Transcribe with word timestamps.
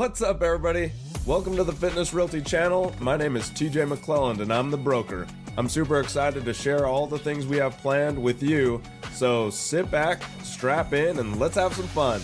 What's 0.00 0.22
up, 0.22 0.42
everybody? 0.42 0.92
Welcome 1.26 1.56
to 1.56 1.62
the 1.62 1.74
Fitness 1.74 2.14
Realty 2.14 2.40
channel. 2.40 2.94
My 3.00 3.18
name 3.18 3.36
is 3.36 3.50
TJ 3.50 3.86
McClelland, 3.86 4.40
and 4.40 4.50
I'm 4.50 4.70
the 4.70 4.78
broker. 4.78 5.26
I'm 5.58 5.68
super 5.68 6.00
excited 6.00 6.46
to 6.46 6.54
share 6.54 6.86
all 6.86 7.06
the 7.06 7.18
things 7.18 7.44
we 7.44 7.58
have 7.58 7.76
planned 7.76 8.18
with 8.18 8.42
you. 8.42 8.80
So 9.12 9.50
sit 9.50 9.90
back, 9.90 10.22
strap 10.42 10.94
in, 10.94 11.18
and 11.18 11.38
let's 11.38 11.56
have 11.56 11.74
some 11.74 11.86
fun. 11.88 12.22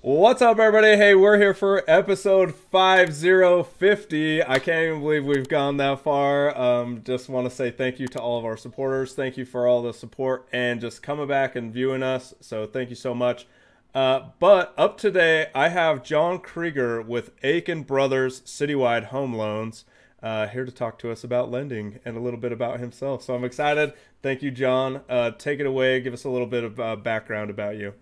What's 0.00 0.40
up, 0.40 0.58
everybody? 0.58 0.96
Hey, 0.96 1.14
we're 1.14 1.36
here 1.36 1.52
for 1.52 1.84
episode 1.86 2.54
5050. 2.54 4.42
I 4.42 4.58
can't 4.58 4.86
even 4.86 5.00
believe 5.00 5.26
we've 5.26 5.46
gone 5.46 5.76
that 5.76 6.00
far. 6.00 6.58
Um, 6.58 7.02
just 7.04 7.28
want 7.28 7.50
to 7.50 7.54
say 7.54 7.70
thank 7.70 8.00
you 8.00 8.08
to 8.08 8.18
all 8.18 8.38
of 8.38 8.46
our 8.46 8.56
supporters. 8.56 9.12
Thank 9.12 9.36
you 9.36 9.44
for 9.44 9.66
all 9.66 9.82
the 9.82 9.92
support 9.92 10.48
and 10.54 10.80
just 10.80 11.02
coming 11.02 11.28
back 11.28 11.54
and 11.54 11.70
viewing 11.70 12.02
us. 12.02 12.32
So, 12.40 12.66
thank 12.66 12.88
you 12.88 12.96
so 12.96 13.14
much. 13.14 13.46
Uh, 13.94 14.30
but 14.40 14.74
up 14.76 14.98
today, 14.98 15.46
I 15.54 15.68
have 15.68 16.02
John 16.02 16.40
Krieger 16.40 17.00
with 17.00 17.30
Aiken 17.44 17.82
Brothers 17.82 18.40
Citywide 18.40 19.04
Home 19.06 19.32
Loans 19.32 19.84
uh, 20.20 20.48
here 20.48 20.64
to 20.64 20.72
talk 20.72 20.98
to 20.98 21.12
us 21.12 21.22
about 21.22 21.48
lending 21.50 22.00
and 22.04 22.16
a 22.16 22.20
little 22.20 22.40
bit 22.40 22.50
about 22.50 22.80
himself. 22.80 23.22
So, 23.22 23.36
I'm 23.36 23.44
excited. 23.44 23.92
Thank 24.20 24.42
you, 24.42 24.50
John. 24.50 25.02
Uh, 25.08 25.30
take 25.30 25.60
it 25.60 25.66
away. 25.66 26.00
Give 26.00 26.12
us 26.12 26.24
a 26.24 26.28
little 26.28 26.48
bit 26.48 26.64
of 26.64 26.80
uh, 26.80 26.96
background 26.96 27.50
about 27.50 27.76
you. 27.76 27.94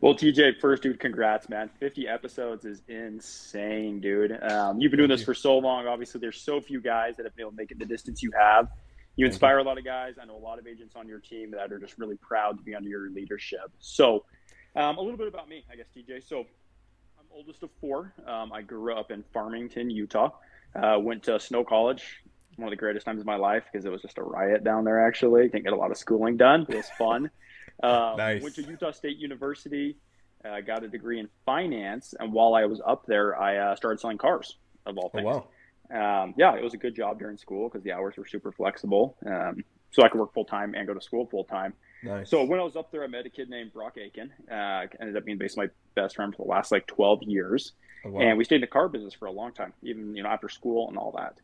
Well, 0.00 0.14
TJ, 0.14 0.58
first, 0.60 0.82
dude, 0.82 0.98
congrats, 0.98 1.48
man. 1.48 1.70
50 1.78 2.08
episodes 2.08 2.64
is 2.64 2.82
insane, 2.88 4.00
dude. 4.00 4.36
Um, 4.42 4.80
you've 4.80 4.90
been 4.90 4.98
doing 4.98 5.10
this 5.10 5.22
for 5.22 5.34
so 5.34 5.56
long. 5.58 5.86
Obviously, 5.86 6.20
there's 6.20 6.40
so 6.40 6.60
few 6.60 6.80
guys 6.80 7.16
that 7.16 7.24
have 7.24 7.36
been 7.36 7.44
able 7.44 7.52
to 7.52 7.56
make 7.56 7.70
it 7.70 7.78
the 7.78 7.86
distance 7.86 8.20
you 8.20 8.32
have. 8.38 8.68
You 9.16 9.26
inspire 9.26 9.58
a 9.58 9.62
lot 9.62 9.78
of 9.78 9.84
guys. 9.84 10.14
I 10.20 10.24
know 10.24 10.36
a 10.36 10.38
lot 10.38 10.58
of 10.58 10.66
agents 10.66 10.96
on 10.96 11.06
your 11.06 11.20
team 11.20 11.52
that 11.52 11.72
are 11.72 11.78
just 11.78 11.98
really 11.98 12.16
proud 12.16 12.58
to 12.58 12.64
be 12.64 12.74
under 12.74 12.88
your 12.88 13.10
leadership. 13.10 13.70
So, 13.78 14.24
um, 14.76 14.98
a 14.98 15.00
little 15.00 15.16
bit 15.16 15.28
about 15.28 15.48
me, 15.48 15.64
I 15.70 15.76
guess, 15.76 15.86
TJ. 15.96 16.26
So, 16.26 16.40
I'm 16.40 17.26
oldest 17.32 17.62
of 17.62 17.70
four. 17.80 18.14
Um, 18.26 18.52
I 18.52 18.62
grew 18.62 18.94
up 18.94 19.10
in 19.10 19.24
Farmington, 19.32 19.90
Utah. 19.90 20.30
Uh, 20.74 20.98
went 21.00 21.24
to 21.24 21.38
Snow 21.40 21.64
College, 21.64 22.22
one 22.56 22.68
of 22.68 22.70
the 22.70 22.76
greatest 22.76 23.06
times 23.06 23.20
of 23.20 23.26
my 23.26 23.36
life 23.36 23.64
because 23.70 23.84
it 23.84 23.90
was 23.90 24.02
just 24.02 24.18
a 24.18 24.22
riot 24.22 24.64
down 24.64 24.84
there, 24.84 25.06
actually. 25.06 25.48
Didn't 25.48 25.64
get 25.64 25.72
a 25.72 25.76
lot 25.76 25.90
of 25.90 25.96
schooling 25.96 26.36
done. 26.36 26.66
It 26.68 26.76
was 26.76 26.90
fun. 26.98 27.30
Um, 27.82 28.18
nice. 28.18 28.42
Went 28.42 28.54
to 28.56 28.62
Utah 28.62 28.90
State 28.90 29.16
University. 29.16 29.96
Uh, 30.44 30.60
got 30.60 30.84
a 30.84 30.88
degree 30.88 31.18
in 31.18 31.28
finance, 31.46 32.14
and 32.18 32.32
while 32.32 32.54
I 32.54 32.64
was 32.64 32.80
up 32.86 33.06
there, 33.06 33.38
I 33.38 33.56
uh, 33.56 33.76
started 33.76 34.00
selling 34.00 34.18
cars 34.18 34.56
of 34.86 34.98
all 34.98 35.10
things. 35.10 35.26
Oh, 35.26 35.46
wow. 35.90 36.22
Um, 36.22 36.34
yeah, 36.38 36.54
it 36.56 36.62
was 36.62 36.72
a 36.72 36.78
good 36.78 36.94
job 36.94 37.18
during 37.18 37.36
school 37.36 37.68
because 37.68 37.82
the 37.82 37.92
hours 37.92 38.16
were 38.16 38.26
super 38.26 38.52
flexible, 38.52 39.16
um, 39.26 39.64
so 39.90 40.02
I 40.02 40.08
could 40.08 40.20
work 40.20 40.32
full 40.32 40.44
time 40.44 40.74
and 40.74 40.86
go 40.86 40.94
to 40.94 41.00
school 41.00 41.26
full 41.26 41.44
time. 41.44 41.74
Nice. 42.02 42.30
So 42.30 42.44
when 42.44 42.58
I 42.60 42.62
was 42.62 42.76
up 42.76 42.90
there, 42.90 43.04
I 43.04 43.06
met 43.06 43.26
a 43.26 43.30
kid 43.30 43.50
named 43.50 43.72
Brock 43.72 43.96
Aiken. 43.98 44.32
Uh, 44.50 44.86
ended 45.00 45.16
up 45.16 45.24
being 45.24 45.38
basically 45.38 45.66
my 45.66 46.02
best 46.02 46.16
friend 46.16 46.34
for 46.34 46.44
the 46.44 46.48
last 46.48 46.72
like 46.72 46.86
12 46.86 47.24
years, 47.24 47.72
oh, 48.04 48.10
wow. 48.10 48.20
and 48.20 48.38
we 48.38 48.44
stayed 48.44 48.56
in 48.56 48.60
the 48.62 48.66
car 48.66 48.88
business 48.88 49.14
for 49.14 49.26
a 49.26 49.32
long 49.32 49.52
time, 49.52 49.72
even 49.82 50.14
you 50.16 50.22
know 50.22 50.28
after 50.28 50.48
school 50.48 50.88
and 50.88 50.96
all 50.96 51.12
that. 51.16 51.36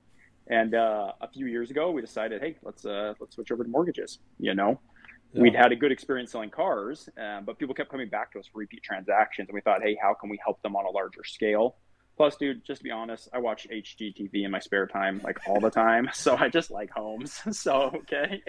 And 0.48 0.74
uh, 0.74 1.12
a 1.20 1.28
few 1.28 1.46
years 1.46 1.70
ago, 1.70 1.90
we 1.90 2.00
decided, 2.00 2.40
hey, 2.40 2.56
let's 2.62 2.86
uh, 2.86 3.14
let's 3.20 3.34
switch 3.34 3.50
over 3.50 3.64
to 3.64 3.70
mortgages. 3.70 4.18
You 4.38 4.54
know, 4.54 4.80
yeah. 5.32 5.42
We'd 5.42 5.54
had 5.54 5.72
a 5.72 5.76
good 5.76 5.92
experience 5.92 6.32
selling 6.32 6.50
cars, 6.50 7.08
uh, 7.20 7.40
but 7.42 7.58
people 7.58 7.74
kept 7.74 7.90
coming 7.90 8.08
back 8.08 8.32
to 8.32 8.38
us 8.38 8.46
for 8.46 8.58
repeat 8.58 8.82
transactions, 8.82 9.48
and 9.48 9.54
we 9.54 9.60
thought, 9.60 9.82
hey, 9.82 9.96
how 10.00 10.14
can 10.14 10.30
we 10.30 10.38
help 10.42 10.62
them 10.62 10.76
on 10.76 10.86
a 10.86 10.90
larger 10.90 11.24
scale? 11.24 11.76
Plus, 12.16 12.34
dude, 12.36 12.64
just 12.64 12.80
to 12.80 12.84
be 12.84 12.90
honest, 12.90 13.28
I 13.34 13.38
watch 13.38 13.66
HGTV 13.70 14.44
in 14.44 14.50
my 14.50 14.58
spare 14.58 14.86
time 14.86 15.20
like 15.22 15.38
all 15.46 15.60
the 15.60 15.70
time, 15.70 16.08
so 16.14 16.34
I 16.34 16.48
just 16.48 16.70
like 16.70 16.90
homes. 16.90 17.40
So 17.56 17.90
okay, 17.94 18.42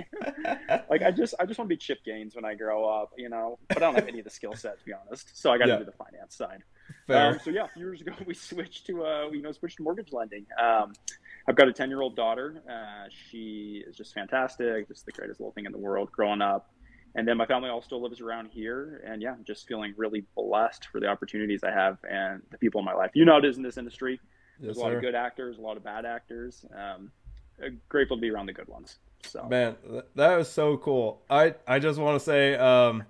like 0.90 1.02
I 1.02 1.12
just 1.12 1.34
I 1.40 1.46
just 1.46 1.58
want 1.58 1.70
to 1.70 1.76
be 1.76 1.78
Chip 1.78 2.04
Gaines 2.04 2.36
when 2.36 2.46
I 2.46 2.56
grow 2.56 2.86
up, 2.86 3.12
you 3.18 3.30
know. 3.30 3.58
But 3.68 3.78
I 3.78 3.80
don't 3.80 3.96
have 3.96 4.08
any 4.08 4.20
of 4.20 4.26
the 4.26 4.32
skill 4.32 4.54
set 4.54 4.80
to 4.80 4.86
be 4.86 4.92
honest, 4.94 5.30
so 5.34 5.52
I 5.52 5.58
got 5.58 5.66
to 5.66 5.72
yeah. 5.72 5.78
do 5.80 5.86
the 5.86 5.92
finance 5.92 6.36
side. 6.36 6.64
Um, 7.10 7.40
so 7.44 7.50
yeah, 7.52 7.66
a 7.66 7.68
few 7.70 7.84
years 7.84 8.02
ago 8.02 8.14
we 8.26 8.34
switched 8.34 8.86
to 8.88 9.06
uh, 9.06 9.30
you 9.32 9.42
know 9.42 9.52
switched 9.52 9.78
to 9.78 9.84
mortgage 9.84 10.12
lending. 10.12 10.46
Um, 10.62 10.94
I've 11.48 11.56
got 11.56 11.68
a 11.68 11.74
ten 11.74 11.90
year 11.90 12.02
old 12.02 12.16
daughter. 12.16 12.62
Uh, 12.70 13.10
she 13.30 13.84
is 13.88 13.96
just 13.96 14.14
fantastic, 14.14 14.88
just 14.88 15.06
the 15.06 15.12
greatest 15.12 15.40
little 15.40 15.54
thing 15.54 15.66
in 15.66 15.72
the 15.72 15.78
world. 15.78 16.12
Growing 16.12 16.42
up, 16.42 16.70
and 17.18 17.28
then 17.28 17.36
my 17.36 17.46
family 17.46 17.70
all 17.70 17.82
still 17.82 18.02
lives 18.02 18.22
around 18.22 18.48
here. 18.48 19.04
And 19.06 19.22
yeah 19.22 19.36
just 19.44 19.68
feeling 19.68 19.94
really 19.98 20.24
blessed 20.36 20.88
for 20.92 21.00
the 21.00 21.08
opportunities 21.08 21.64
i 21.64 21.72
have 21.72 21.98
and 22.10 22.42
the 22.52 22.58
people 22.58 22.80
in 22.80 22.86
my 22.86 22.94
life. 22.94 23.12
You 23.14 23.26
know 23.26 23.38
it 23.38 23.46
is 23.46 23.58
in 23.58 23.64
this 23.64 23.78
industry. 23.78 24.22
There's 24.60 24.70
yes, 24.70 24.78
a 24.78 24.80
lot 24.80 24.92
sir. 24.92 24.96
of 24.98 25.02
good 25.02 25.16
actors 25.16 25.58
a 25.58 25.62
lot 25.62 25.76
of 25.76 25.84
bad 25.84 26.06
actors. 26.06 26.66
Um, 26.74 27.12
uh, 27.62 27.70
grateful 27.90 28.18
to 28.18 28.22
be 28.22 28.30
around 28.30 28.46
the 28.46 28.54
good 28.54 28.68
ones. 28.68 29.00
So. 29.26 29.44
Man 29.50 29.76
that 30.16 30.38
was 30.38 30.50
so 30.50 30.78
cool. 30.78 31.22
I 31.30 31.56
i 31.68 31.80
just 31.80 32.00
want 32.00 32.20
to 32.20 32.24
say 32.24 32.56
um, 32.56 33.04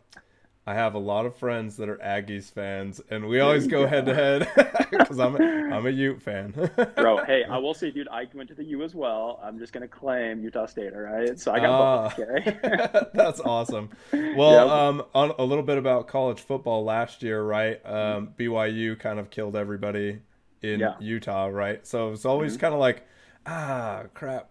I 0.67 0.73
have 0.73 0.95
a 0.95 1.00
lot 1.00 1.25
of 1.25 1.33
friends 1.33 1.78
that 1.78 1.88
are 1.88 1.95
Aggies 1.95 2.51
fans, 2.51 3.00
and 3.09 3.29
we 3.29 3.39
always 3.39 3.67
go 3.67 3.88
head 3.88 4.05
to 4.05 4.13
head 4.13 4.50
because 4.91 5.17
I'm 5.17 5.38
a, 5.38 5.73
I'm 5.73 5.85
a 5.85 5.89
Ute 5.89 6.22
fan. 6.22 6.51
Bro, 6.97 7.23
hey, 7.23 7.45
I 7.45 7.57
will 7.57 7.73
say, 7.73 7.89
dude, 7.89 8.09
I 8.09 8.28
went 8.33 8.50
to 8.50 8.53
the 8.53 8.66
U 8.66 8.83
as 8.83 8.94
well. 8.94 9.39
I'm 9.41 9.59
just 9.59 9.72
gonna 9.72 9.88
claim 9.88 10.44
Utah 10.44 10.66
State, 10.66 10.91
all 10.91 11.00
right? 11.00 11.39
So 11.39 11.53
I 11.53 11.59
got 11.61 11.72
uh, 11.72 12.09
both. 12.09 12.19
Okay, 12.19 12.57
that's 13.13 13.39
awesome. 13.39 13.91
Well, 14.11 14.51
yep. 14.51 14.67
um, 14.67 15.06
on 15.16 15.31
a 15.39 15.44
little 15.45 15.63
bit 15.63 15.77
about 15.77 16.09
college 16.09 16.41
football 16.41 16.83
last 16.83 17.23
year, 17.23 17.41
right? 17.41 17.79
Um, 17.85 18.33
BYU 18.38 19.00
kind 19.00 19.19
of 19.19 19.29
killed 19.29 19.56
everybody 19.56 20.19
in 20.63 20.81
yeah. 20.81 20.95
Utah, 21.00 21.45
right? 21.45 21.88
So 21.88 22.11
it's 22.11 22.25
always 22.25 22.56
mm-hmm. 22.56 22.59
kind 22.59 22.73
of 22.73 22.81
like 22.81 23.07
ah 23.50 24.03
crap 24.13 24.50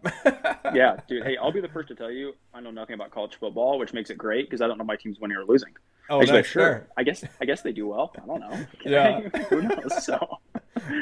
yeah 0.75 0.97
dude 1.07 1.23
hey 1.23 1.37
i'll 1.37 1.53
be 1.53 1.61
the 1.61 1.69
first 1.69 1.87
to 1.87 1.95
tell 1.95 2.11
you 2.11 2.33
i 2.55 2.61
know 2.63 2.71
nothing 2.71 2.95
about 2.95 3.11
college 3.11 3.35
football 3.35 3.79
which 3.79 3.93
makes 3.93 4.09
it 4.09 4.17
great 4.17 4.47
because 4.49 4.63
i 4.63 4.67
don't 4.67 4.79
know 4.79 4.85
my 4.85 4.97
team's 4.97 5.21
winning 5.21 5.37
or 5.37 5.45
losing 5.45 5.69
Oh, 6.09 6.21
Actually, 6.21 6.45
sure. 6.45 6.87
I 6.97 7.03
guess 7.03 7.25
I 7.41 7.45
guess 7.45 7.63
they 7.63 7.73
do 7.73 7.89
well. 7.89 8.15
I 8.23 8.27
don't 8.27 8.41
know. 8.41 8.67
Yeah. 8.85 9.21
Who 9.51 9.63
knows? 9.63 10.05
So. 10.05 10.39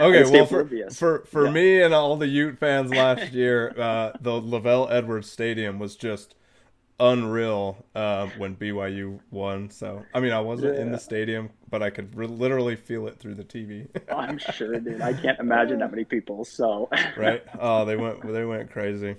Okay, 0.00 0.24
well, 0.30 0.46
for, 0.46 0.66
for 0.90 1.24
for 1.26 1.46
yeah. 1.46 1.52
me 1.52 1.82
and 1.82 1.92
all 1.92 2.16
the 2.16 2.28
Ute 2.28 2.58
fans 2.58 2.90
last 2.90 3.32
year, 3.32 3.74
uh, 3.78 4.12
the 4.20 4.30
LaVell 4.30 4.90
Edwards 4.90 5.30
Stadium 5.30 5.78
was 5.78 5.96
just 5.96 6.34
unreal 7.00 7.84
uh, 7.94 8.28
when 8.38 8.56
BYU 8.56 9.20
won. 9.30 9.68
So, 9.68 10.04
I 10.14 10.20
mean, 10.20 10.32
I 10.32 10.40
wasn't 10.40 10.76
yeah. 10.76 10.82
in 10.82 10.92
the 10.92 10.98
stadium, 10.98 11.50
but 11.68 11.82
I 11.82 11.90
could 11.90 12.14
re- 12.14 12.26
literally 12.26 12.76
feel 12.76 13.08
it 13.08 13.18
through 13.18 13.34
the 13.34 13.44
TV. 13.44 13.88
I'm 14.10 14.38
sure, 14.38 14.78
dude. 14.78 15.00
I 15.02 15.12
can't 15.12 15.38
imagine 15.40 15.80
that 15.80 15.90
many 15.90 16.04
people. 16.04 16.44
So, 16.44 16.88
right? 17.16 17.42
Oh, 17.58 17.84
they 17.84 17.96
went 17.96 18.22
they 18.22 18.44
went 18.44 18.70
crazy. 18.70 19.16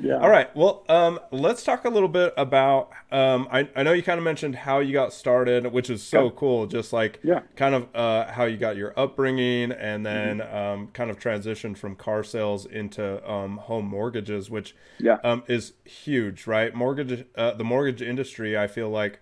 Yeah. 0.00 0.18
All 0.18 0.28
right. 0.28 0.54
Well, 0.54 0.84
um, 0.88 1.18
let's 1.30 1.64
talk 1.64 1.84
a 1.84 1.88
little 1.88 2.08
bit 2.08 2.34
about. 2.36 2.90
Um, 3.10 3.48
I, 3.50 3.68
I 3.74 3.82
know 3.82 3.92
you 3.92 4.02
kind 4.02 4.18
of 4.18 4.24
mentioned 4.24 4.54
how 4.54 4.80
you 4.80 4.92
got 4.92 5.12
started, 5.12 5.72
which 5.72 5.88
is 5.88 6.02
so 6.02 6.24
yeah. 6.24 6.30
cool. 6.36 6.66
Just 6.66 6.92
like 6.92 7.20
yeah. 7.22 7.40
kind 7.56 7.74
of 7.74 7.88
uh, 7.94 8.30
how 8.30 8.44
you 8.44 8.58
got 8.58 8.76
your 8.76 8.98
upbringing, 8.98 9.72
and 9.72 10.04
then 10.04 10.38
mm-hmm. 10.38 10.56
um, 10.56 10.88
kind 10.88 11.10
of 11.10 11.18
transitioned 11.18 11.78
from 11.78 11.96
car 11.96 12.22
sales 12.22 12.66
into 12.66 13.30
um, 13.30 13.56
home 13.56 13.86
mortgages, 13.86 14.50
which 14.50 14.74
yeah. 14.98 15.18
um, 15.24 15.42
is 15.48 15.72
huge, 15.84 16.46
right? 16.46 16.74
Mortgage, 16.74 17.24
uh, 17.34 17.52
the 17.52 17.64
mortgage 17.64 18.02
industry, 18.02 18.58
I 18.58 18.66
feel 18.66 18.90
like, 18.90 19.20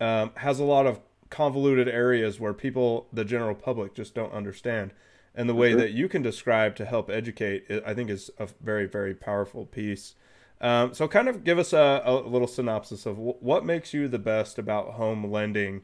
um, 0.00 0.30
has 0.36 0.60
a 0.60 0.64
lot 0.64 0.86
of 0.86 1.00
convoluted 1.28 1.88
areas 1.88 2.38
where 2.38 2.54
people, 2.54 3.08
the 3.12 3.24
general 3.24 3.54
public, 3.54 3.94
just 3.94 4.14
don't 4.14 4.32
understand 4.32 4.92
and 5.34 5.48
the 5.48 5.54
way 5.54 5.74
that 5.74 5.92
you 5.92 6.08
can 6.08 6.22
describe 6.22 6.74
to 6.76 6.84
help 6.84 7.10
educate 7.10 7.64
i 7.86 7.94
think 7.94 8.10
is 8.10 8.30
a 8.38 8.48
very 8.60 8.86
very 8.86 9.14
powerful 9.14 9.66
piece. 9.66 10.14
Um, 10.60 10.92
so 10.92 11.06
kind 11.06 11.28
of 11.28 11.44
give 11.44 11.58
us 11.58 11.72
a, 11.72 12.02
a, 12.04 12.14
little 12.14 12.48
synopsis 12.48 13.06
of 13.06 13.14
w- 13.14 13.36
what 13.38 13.64
makes 13.64 13.94
you 13.94 14.08
the 14.08 14.18
best 14.18 14.58
about 14.58 14.94
home 14.94 15.30
lending 15.30 15.82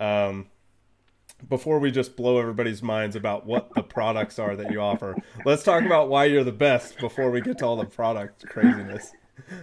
um, 0.00 0.46
before 1.46 1.78
we 1.78 1.90
just 1.90 2.16
blow 2.16 2.38
everybody's 2.38 2.82
minds 2.82 3.16
about 3.16 3.44
what 3.44 3.74
the 3.74 3.82
products 3.82 4.38
are 4.38 4.56
that 4.56 4.72
you 4.72 4.80
offer. 4.80 5.14
Let's 5.44 5.62
talk 5.62 5.84
about 5.84 6.08
why 6.08 6.24
you're 6.24 6.42
the 6.44 6.52
best 6.52 6.98
before 6.98 7.30
we 7.30 7.42
get 7.42 7.58
to 7.58 7.66
all 7.66 7.76
the 7.76 7.84
product 7.84 8.46
craziness 8.46 9.12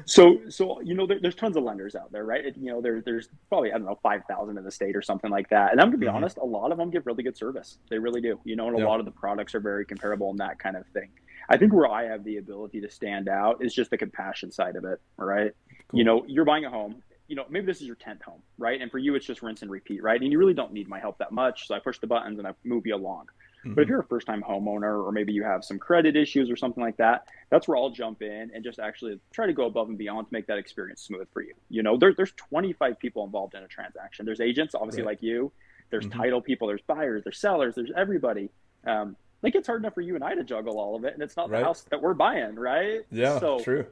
so, 0.05 0.39
so 0.49 0.81
you 0.81 0.93
know, 0.93 1.05
there, 1.07 1.19
there's 1.21 1.35
tons 1.35 1.55
of 1.55 1.63
lenders 1.63 1.95
out 1.95 2.11
there, 2.11 2.25
right? 2.25 2.45
you 2.57 2.71
know, 2.71 2.81
there, 2.81 3.01
there's 3.01 3.29
probably 3.49 3.71
I 3.71 3.77
don't 3.77 3.85
know 3.85 3.99
five 4.03 4.21
thousand 4.29 4.57
in 4.57 4.63
the 4.63 4.71
state 4.71 4.95
or 4.95 5.01
something 5.01 5.31
like 5.31 5.49
that. 5.49 5.71
And 5.71 5.81
I'm 5.81 5.87
gonna 5.87 5.97
be 5.97 6.07
mm-hmm. 6.07 6.17
honest, 6.17 6.37
a 6.37 6.45
lot 6.45 6.71
of 6.71 6.77
them 6.77 6.89
give 6.89 7.05
really 7.05 7.23
good 7.23 7.37
service. 7.37 7.77
They 7.89 7.97
really 7.97 8.21
do. 8.21 8.39
You 8.43 8.55
know, 8.55 8.67
and 8.67 8.81
a 8.81 8.87
lot 8.87 8.99
of 8.99 9.05
the 9.05 9.11
products 9.11 9.55
are 9.55 9.59
very 9.59 9.85
comparable 9.85 10.29
and 10.29 10.39
that 10.39 10.59
kind 10.59 10.75
of 10.75 10.85
thing. 10.87 11.09
I 11.49 11.57
think 11.57 11.73
where 11.73 11.89
I 11.89 12.05
have 12.05 12.23
the 12.23 12.37
ability 12.37 12.81
to 12.81 12.89
stand 12.89 13.27
out 13.27 13.63
is 13.63 13.73
just 13.73 13.89
the 13.91 13.97
compassion 13.97 14.51
side 14.51 14.75
of 14.75 14.85
it, 14.85 15.01
right? 15.17 15.51
Cool. 15.89 15.97
You 15.97 16.03
know, 16.05 16.25
you're 16.27 16.45
buying 16.45 16.65
a 16.65 16.69
home. 16.69 17.01
You 17.31 17.37
know, 17.37 17.45
maybe 17.49 17.65
this 17.65 17.79
is 17.79 17.87
your 17.87 17.95
tenth 17.95 18.21
home, 18.21 18.41
right? 18.57 18.81
And 18.81 18.91
for 18.91 18.97
you, 18.97 19.15
it's 19.15 19.25
just 19.25 19.41
rinse 19.41 19.61
and 19.61 19.71
repeat, 19.71 20.03
right? 20.03 20.19
And 20.19 20.31
you 20.31 20.37
really 20.37 20.53
don't 20.53 20.73
need 20.73 20.89
my 20.89 20.99
help 20.99 21.17
that 21.19 21.31
much. 21.31 21.65
So 21.67 21.73
I 21.73 21.79
push 21.79 21.97
the 21.99 22.07
buttons 22.07 22.39
and 22.39 22.47
I 22.47 22.51
move 22.65 22.85
you 22.85 22.95
along. 22.95 23.27
Mm-hmm. 23.61 23.73
But 23.73 23.81
if 23.81 23.85
mm-hmm. 23.85 23.91
you're 23.91 23.99
a 24.01 24.07
first 24.07 24.27
time 24.27 24.43
homeowner 24.43 25.05
or 25.05 25.11
maybe 25.11 25.31
you 25.31 25.43
have 25.43 25.63
some 25.63 25.79
credit 25.79 26.17
issues 26.17 26.51
or 26.51 26.57
something 26.57 26.83
like 26.83 26.97
that, 26.97 27.27
that's 27.49 27.67
where 27.67 27.77
I'll 27.77 27.89
jump 27.91 28.21
in 28.21 28.51
and 28.53 28.63
just 28.63 28.79
actually 28.79 29.19
try 29.31 29.45
to 29.45 29.53
go 29.53 29.65
above 29.65 29.87
and 29.87 29.97
beyond 29.97 30.27
to 30.27 30.33
make 30.33 30.47
that 30.47 30.57
experience 30.57 31.01
smooth 31.03 31.27
for 31.31 31.41
you. 31.41 31.53
You 31.69 31.83
know, 31.83 31.97
there, 31.97 32.13
there's 32.13 32.33
25 32.33 32.99
people 32.99 33.23
involved 33.23 33.55
in 33.55 33.63
a 33.63 33.67
transaction. 33.67 34.25
There's 34.25 34.41
agents, 34.41 34.75
obviously, 34.75 35.03
right. 35.03 35.11
like 35.11 35.21
you. 35.21 35.51
There's 35.89 36.05
mm-hmm. 36.05 36.19
title 36.19 36.41
people, 36.41 36.67
there's 36.67 36.81
buyers, 36.81 37.23
there's 37.23 37.39
sellers, 37.39 37.75
there's 37.75 37.91
everybody. 37.95 38.49
Um, 38.85 39.15
like 39.43 39.55
it's 39.55 39.67
hard 39.67 39.81
enough 39.81 39.93
for 39.93 40.01
you 40.01 40.15
and 40.15 40.23
I 40.23 40.35
to 40.35 40.43
juggle 40.43 40.79
all 40.79 40.95
of 40.95 41.03
it, 41.03 41.13
and 41.13 41.21
it's 41.21 41.35
not 41.35 41.49
right. 41.49 41.59
the 41.59 41.65
house 41.65 41.81
that 41.89 42.01
we're 42.01 42.13
buying, 42.13 42.55
right? 42.55 43.01
Yeah, 43.11 43.39
so 43.39 43.59
true. 43.59 43.85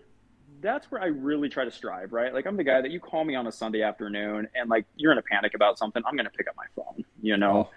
That's 0.62 0.92
where 0.92 1.02
I 1.02 1.08
really 1.08 1.50
try 1.50 1.66
to 1.66 1.72
strive, 1.72 2.12
right? 2.12 2.34
Like 2.34 2.46
I'm 2.46 2.58
the 2.58 2.64
guy 2.64 2.82
that 2.82 2.92
you 2.92 3.00
call 3.00 3.24
me 3.24 3.36
on 3.36 3.48
a 3.48 3.52
Sunday 3.52 3.82
afternoon, 3.82 4.48
and 4.56 4.70
like 4.70 4.86
you're 4.96 5.12
in 5.12 5.18
a 5.18 5.24
panic 5.24 5.54
about 5.54 5.78
something, 5.78 6.04
I'm 6.06 6.16
gonna 6.16 6.30
pick 6.30 6.48
up 6.48 6.56
my 6.56 6.66
phone, 6.76 7.06
you 7.22 7.38
know. 7.38 7.68
Oh 7.68 7.70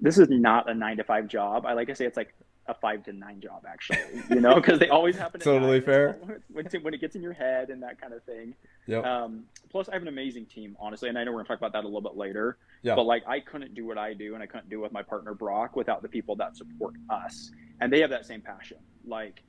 this 0.00 0.18
is 0.18 0.28
not 0.30 0.68
a 0.68 0.74
nine 0.74 0.96
to 0.96 1.04
five 1.04 1.28
job. 1.28 1.64
I 1.66 1.72
like 1.72 1.88
to 1.88 1.94
say 1.94 2.04
it's 2.04 2.16
like 2.16 2.34
a 2.66 2.74
five 2.74 3.04
to 3.04 3.12
nine 3.12 3.40
job 3.40 3.64
actually, 3.68 3.98
you 4.30 4.40
know, 4.40 4.54
because 4.54 4.78
they 4.78 4.88
always 4.88 5.16
happen. 5.16 5.40
totally 5.40 5.80
fair. 5.80 6.18
When, 6.50 6.66
when 6.82 6.94
it 6.94 7.00
gets 7.00 7.14
in 7.14 7.22
your 7.22 7.32
head 7.32 7.70
and 7.70 7.82
that 7.82 8.00
kind 8.00 8.12
of 8.12 8.22
thing. 8.24 8.54
Yeah. 8.86 8.98
Um, 8.98 9.44
plus, 9.70 9.88
I 9.88 9.92
have 9.94 10.02
an 10.02 10.08
amazing 10.08 10.46
team, 10.46 10.76
honestly, 10.80 11.08
and 11.08 11.18
I 11.18 11.24
know 11.24 11.32
we're 11.32 11.38
gonna 11.38 11.48
talk 11.48 11.58
about 11.58 11.72
that 11.72 11.84
a 11.84 11.88
little 11.88 12.00
bit 12.00 12.16
later. 12.16 12.58
Yeah. 12.82 12.94
But 12.94 13.04
like, 13.04 13.22
I 13.26 13.40
couldn't 13.40 13.74
do 13.74 13.86
what 13.86 13.98
I 13.98 14.14
do, 14.14 14.34
and 14.34 14.42
I 14.42 14.46
couldn't 14.46 14.68
do 14.68 14.80
with 14.80 14.92
my 14.92 15.02
partner 15.02 15.34
Brock 15.34 15.76
without 15.76 16.02
the 16.02 16.08
people 16.08 16.36
that 16.36 16.56
support 16.56 16.94
us, 17.10 17.50
and 17.80 17.92
they 17.92 18.00
have 18.00 18.10
that 18.10 18.26
same 18.26 18.40
passion. 18.40 18.78
Like, 19.06 19.42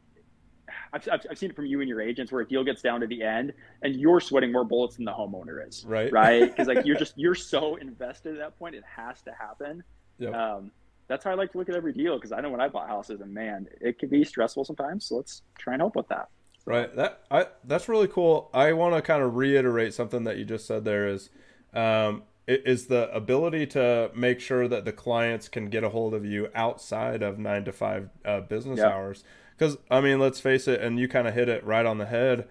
I've, 0.94 1.08
I've, 1.12 1.22
I've, 1.32 1.38
seen 1.38 1.50
it 1.50 1.56
from 1.56 1.66
you 1.66 1.82
and 1.82 1.90
your 1.90 2.02
agents 2.02 2.32
where 2.32 2.42
a 2.42 2.48
deal 2.48 2.64
gets 2.64 2.82
down 2.82 3.02
to 3.02 3.08
the 3.08 3.24
end 3.24 3.54
and 3.82 3.96
you're 3.96 4.20
sweating 4.20 4.52
more 4.52 4.64
bullets 4.64 4.96
than 4.96 5.06
the 5.06 5.12
homeowner 5.12 5.68
is. 5.68 5.86
Right. 5.86 6.12
Right. 6.12 6.42
Because 6.42 6.68
like 6.68 6.86
you're 6.86 6.96
just, 7.00 7.14
you're 7.18 7.36
so 7.36 7.76
invested 7.76 8.34
at 8.34 8.40
that 8.40 8.60
point. 8.60 8.76
It 8.76 8.84
has 8.96 9.22
to 9.24 9.32
happen. 9.32 9.84
Yep. 10.20 10.34
Um, 10.34 10.72
that's 11.08 11.24
how 11.24 11.32
I 11.32 11.36
like 11.36 11.52
to 11.52 11.58
look 11.58 11.70
at 11.70 11.76
every 11.76 11.94
deal 11.94 12.16
because 12.16 12.32
I 12.32 12.42
know 12.42 12.50
when 12.50 12.62
I 12.62 12.68
bought 12.68 12.88
houses 12.88 13.22
and 13.22 13.34
man, 13.34 13.68
it 13.80 14.00
can 14.00 14.10
be 14.10 14.24
stressful 14.24 14.66
sometimes. 14.66 15.06
So 15.06 15.18
let's 15.18 15.44
try 15.58 15.74
and 15.74 15.82
help 15.82 15.96
with 15.96 16.08
that. 16.08 16.30
Right. 16.66 16.94
That 16.96 17.22
I 17.30 17.48
that's 17.64 17.88
really 17.88 18.08
cool. 18.08 18.50
I 18.54 18.74
want 18.74 18.96
to 18.96 19.02
kind 19.02 19.22
of 19.22 19.36
reiterate 19.36 19.94
something 19.94 20.24
that 20.24 20.38
you 20.38 20.46
just 20.46 20.66
said 20.66 20.84
there 20.84 21.08
is 21.08 21.30
um 21.74 22.24
is 22.48 22.88
the 22.88 23.14
ability 23.16 23.66
to 23.66 24.12
make 24.14 24.40
sure 24.40 24.68
that 24.68 24.86
the 24.86 24.92
clients 24.92 25.48
can 25.48 25.70
get 25.70 25.84
a 25.84 25.90
hold 25.90 26.14
of 26.14 26.26
you 26.26 26.48
outside 26.54 27.24
of 27.24 27.40
9 27.40 27.66
to 27.66 27.72
5 27.72 28.10
uh, 28.24 28.42
business 28.42 28.80
yeah. 28.80 28.90
hours 28.90 29.24
cuz 29.58 29.78
I 29.90 30.02
mean, 30.02 30.20
let's 30.20 30.40
face 30.40 30.68
it 30.68 30.82
and 30.82 31.00
you 31.00 31.08
kind 31.08 31.28
of 31.28 31.34
hit 31.34 31.50
it 31.50 31.64
right 31.66 31.86
on 31.86 31.98
the 31.98 32.06
head 32.06 32.48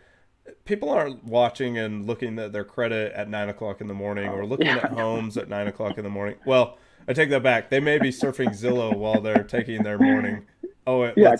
people 0.64 0.90
aren't 0.90 1.24
watching 1.24 1.78
and 1.78 2.06
looking 2.06 2.38
at 2.38 2.52
their 2.52 2.64
credit 2.64 3.12
at 3.12 3.28
nine 3.28 3.48
o'clock 3.48 3.80
in 3.80 3.86
the 3.86 3.94
morning 3.94 4.28
or 4.28 4.46
looking 4.46 4.66
yeah. 4.66 4.76
at 4.78 4.90
homes 4.92 5.36
at 5.36 5.48
nine 5.48 5.66
o'clock 5.66 5.98
in 5.98 6.04
the 6.04 6.10
morning. 6.10 6.36
Well, 6.46 6.78
I 7.06 7.12
take 7.12 7.30
that 7.30 7.42
back. 7.42 7.70
They 7.70 7.80
may 7.80 7.98
be 7.98 8.10
surfing 8.10 8.50
Zillow 8.50 8.96
while 8.96 9.20
they're 9.20 9.42
taking 9.42 9.82
their 9.82 9.98
morning. 9.98 10.46
Oh, 10.86 11.00
wait, 11.00 11.14
yeah. 11.16 11.36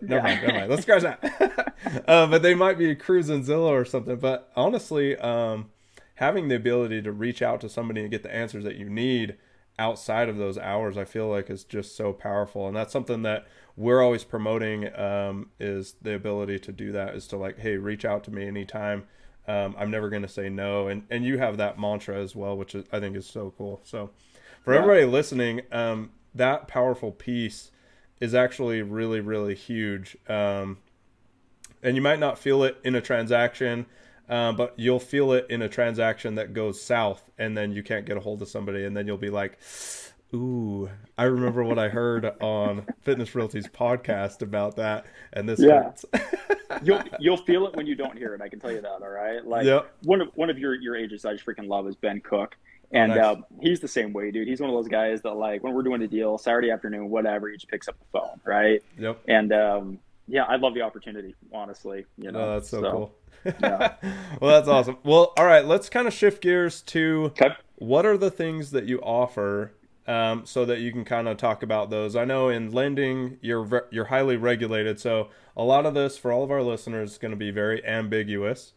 Never 0.00 0.14
yeah. 0.14 0.22
mind. 0.22 0.40
Never 0.42 0.58
mind. 0.58 0.70
Let's 0.70 0.82
scratch 0.82 1.02
that. 1.02 1.74
uh, 2.08 2.26
but 2.26 2.42
they 2.42 2.54
might 2.54 2.78
be 2.78 2.94
cruising 2.94 3.44
Zillow 3.44 3.70
or 3.70 3.84
something. 3.84 4.16
But 4.16 4.50
honestly, 4.56 5.16
um, 5.16 5.70
having 6.14 6.48
the 6.48 6.56
ability 6.56 7.02
to 7.02 7.12
reach 7.12 7.42
out 7.42 7.60
to 7.60 7.68
somebody 7.68 8.00
and 8.00 8.10
get 8.10 8.22
the 8.22 8.34
answers 8.34 8.64
that 8.64 8.76
you 8.76 8.88
need 8.88 9.36
outside 9.78 10.28
of 10.28 10.36
those 10.36 10.56
hours, 10.56 10.96
I 10.96 11.04
feel 11.04 11.28
like 11.28 11.50
is 11.50 11.64
just 11.64 11.96
so 11.96 12.12
powerful. 12.12 12.68
And 12.68 12.76
that's 12.76 12.92
something 12.92 13.22
that 13.22 13.46
we're 13.76 14.02
always 14.02 14.22
promoting 14.22 14.94
um, 14.96 15.50
is 15.58 15.96
the 16.00 16.14
ability 16.14 16.60
to 16.60 16.72
do 16.72 16.92
that. 16.92 17.14
Is 17.14 17.26
to 17.28 17.36
like, 17.36 17.58
hey, 17.58 17.76
reach 17.76 18.04
out 18.04 18.22
to 18.24 18.30
me 18.30 18.46
anytime. 18.46 19.04
Um, 19.46 19.74
I'm 19.78 19.90
never 19.90 20.08
going 20.08 20.22
to 20.22 20.28
say 20.28 20.48
no. 20.48 20.88
And 20.88 21.04
and 21.10 21.24
you 21.24 21.38
have 21.38 21.56
that 21.56 21.78
mantra 21.78 22.16
as 22.16 22.36
well, 22.36 22.56
which 22.56 22.74
is, 22.74 22.84
I 22.92 23.00
think 23.00 23.16
is 23.16 23.26
so 23.26 23.52
cool. 23.58 23.80
So 23.82 24.10
for 24.64 24.72
yeah. 24.72 24.80
everybody 24.80 25.04
listening, 25.04 25.62
um, 25.72 26.12
that 26.34 26.68
powerful 26.68 27.10
piece 27.10 27.70
is 28.20 28.34
actually 28.34 28.82
really, 28.82 29.20
really 29.20 29.54
huge. 29.54 30.16
Um, 30.28 30.78
and 31.82 31.96
you 31.96 32.02
might 32.02 32.18
not 32.18 32.38
feel 32.38 32.62
it 32.62 32.78
in 32.82 32.94
a 32.94 33.00
transaction, 33.00 33.86
uh, 34.28 34.52
but 34.52 34.74
you'll 34.76 35.00
feel 35.00 35.32
it 35.32 35.46
in 35.50 35.62
a 35.62 35.68
transaction 35.68 36.36
that 36.36 36.52
goes 36.52 36.80
south, 36.80 37.30
and 37.38 37.56
then 37.56 37.72
you 37.72 37.82
can't 37.82 38.06
get 38.06 38.16
a 38.16 38.20
hold 38.20 38.42
of 38.42 38.48
somebody, 38.48 38.84
and 38.84 38.96
then 38.96 39.06
you'll 39.06 39.16
be 39.16 39.30
like, 39.30 39.58
"Ooh, 40.32 40.88
I 41.18 41.24
remember 41.24 41.62
what 41.62 41.78
I 41.78 41.88
heard 41.88 42.24
on 42.40 42.86
Fitness 43.02 43.34
Realty's 43.34 43.68
podcast 43.68 44.42
about 44.42 44.76
that," 44.76 45.06
and 45.32 45.48
this 45.48 45.60
yeah. 45.60 45.92
you'll 46.82 47.02
you'll 47.18 47.36
feel 47.36 47.66
it 47.66 47.76
when 47.76 47.86
you 47.86 47.94
don't 47.94 48.16
hear 48.16 48.34
it. 48.34 48.40
I 48.40 48.48
can 48.48 48.60
tell 48.60 48.72
you 48.72 48.80
that. 48.80 49.02
All 49.02 49.10
right, 49.10 49.44
like 49.46 49.66
yep. 49.66 49.92
one 50.02 50.20
of 50.20 50.28
one 50.34 50.50
of 50.50 50.58
your 50.58 50.74
your 50.74 50.96
agents 50.96 51.24
I 51.24 51.32
just 51.32 51.44
freaking 51.44 51.68
love 51.68 51.86
is 51.86 51.96
Ben 51.96 52.20
Cook. 52.20 52.56
And 52.92 53.10
nice. 53.10 53.18
uh, 53.18 53.36
he's 53.60 53.80
the 53.80 53.88
same 53.88 54.12
way, 54.12 54.30
dude. 54.30 54.46
He's 54.46 54.60
one 54.60 54.70
of 54.70 54.76
those 54.76 54.86
guys 54.86 55.20
that, 55.22 55.34
like, 55.34 55.64
when 55.64 55.74
we're 55.74 55.82
doing 55.82 56.00
a 56.02 56.06
deal, 56.06 56.38
Saturday 56.38 56.70
afternoon, 56.70 57.10
whatever, 57.10 57.48
he 57.48 57.56
just 57.56 57.66
picks 57.66 57.88
up 57.88 57.98
the 57.98 58.04
phone, 58.12 58.40
right? 58.44 58.84
Yep. 58.96 59.20
And 59.26 59.52
um, 59.52 59.98
yeah, 60.26 60.44
I 60.44 60.56
love 60.56 60.74
the 60.74 60.82
opportunity, 60.82 61.34
honestly. 61.52 62.06
You 62.16 62.32
know, 62.32 62.40
oh, 62.40 62.52
that's 62.54 62.68
so, 62.68 62.80
so 62.80 62.90
cool. 62.90 63.14
yeah. 63.60 63.94
well, 64.40 64.50
that's 64.56 64.68
awesome. 64.68 64.98
Well, 65.04 65.32
all 65.36 65.44
right, 65.44 65.64
let's 65.64 65.88
kind 65.88 66.06
of 66.06 66.14
shift 66.14 66.42
gears 66.42 66.82
to 66.82 67.32
okay. 67.40 67.54
what 67.76 68.06
are 68.06 68.16
the 68.16 68.30
things 68.30 68.70
that 68.70 68.84
you 68.84 69.00
offer 69.00 69.72
um, 70.06 70.44
so 70.44 70.64
that 70.64 70.80
you 70.80 70.92
can 70.92 71.04
kind 71.04 71.28
of 71.28 71.36
talk 71.36 71.62
about 71.62 71.90
those. 71.90 72.16
I 72.16 72.24
know 72.24 72.48
in 72.48 72.72
lending 72.72 73.38
you're 73.40 73.86
you're 73.90 74.06
highly 74.06 74.36
regulated, 74.36 75.00
so 75.00 75.28
a 75.56 75.64
lot 75.64 75.86
of 75.86 75.94
this 75.94 76.16
for 76.16 76.32
all 76.32 76.44
of 76.44 76.50
our 76.50 76.62
listeners 76.62 77.12
is 77.12 77.18
going 77.18 77.32
to 77.32 77.36
be 77.36 77.50
very 77.50 77.84
ambiguous. 77.86 78.72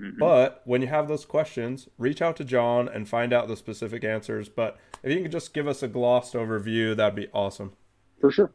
Mm-hmm. 0.00 0.18
But 0.18 0.62
when 0.64 0.80
you 0.80 0.88
have 0.88 1.08
those 1.08 1.26
questions, 1.26 1.88
reach 1.98 2.22
out 2.22 2.36
to 2.36 2.44
John 2.44 2.88
and 2.88 3.06
find 3.06 3.32
out 3.32 3.48
the 3.48 3.56
specific 3.56 4.02
answers. 4.02 4.48
But 4.48 4.78
if 5.02 5.12
you 5.12 5.22
can 5.22 5.30
just 5.30 5.52
give 5.52 5.68
us 5.68 5.82
a 5.82 5.88
glossed 5.88 6.34
overview, 6.34 6.96
that'd 6.96 7.14
be 7.14 7.28
awesome. 7.34 7.72
For 8.18 8.30
sure. 8.30 8.50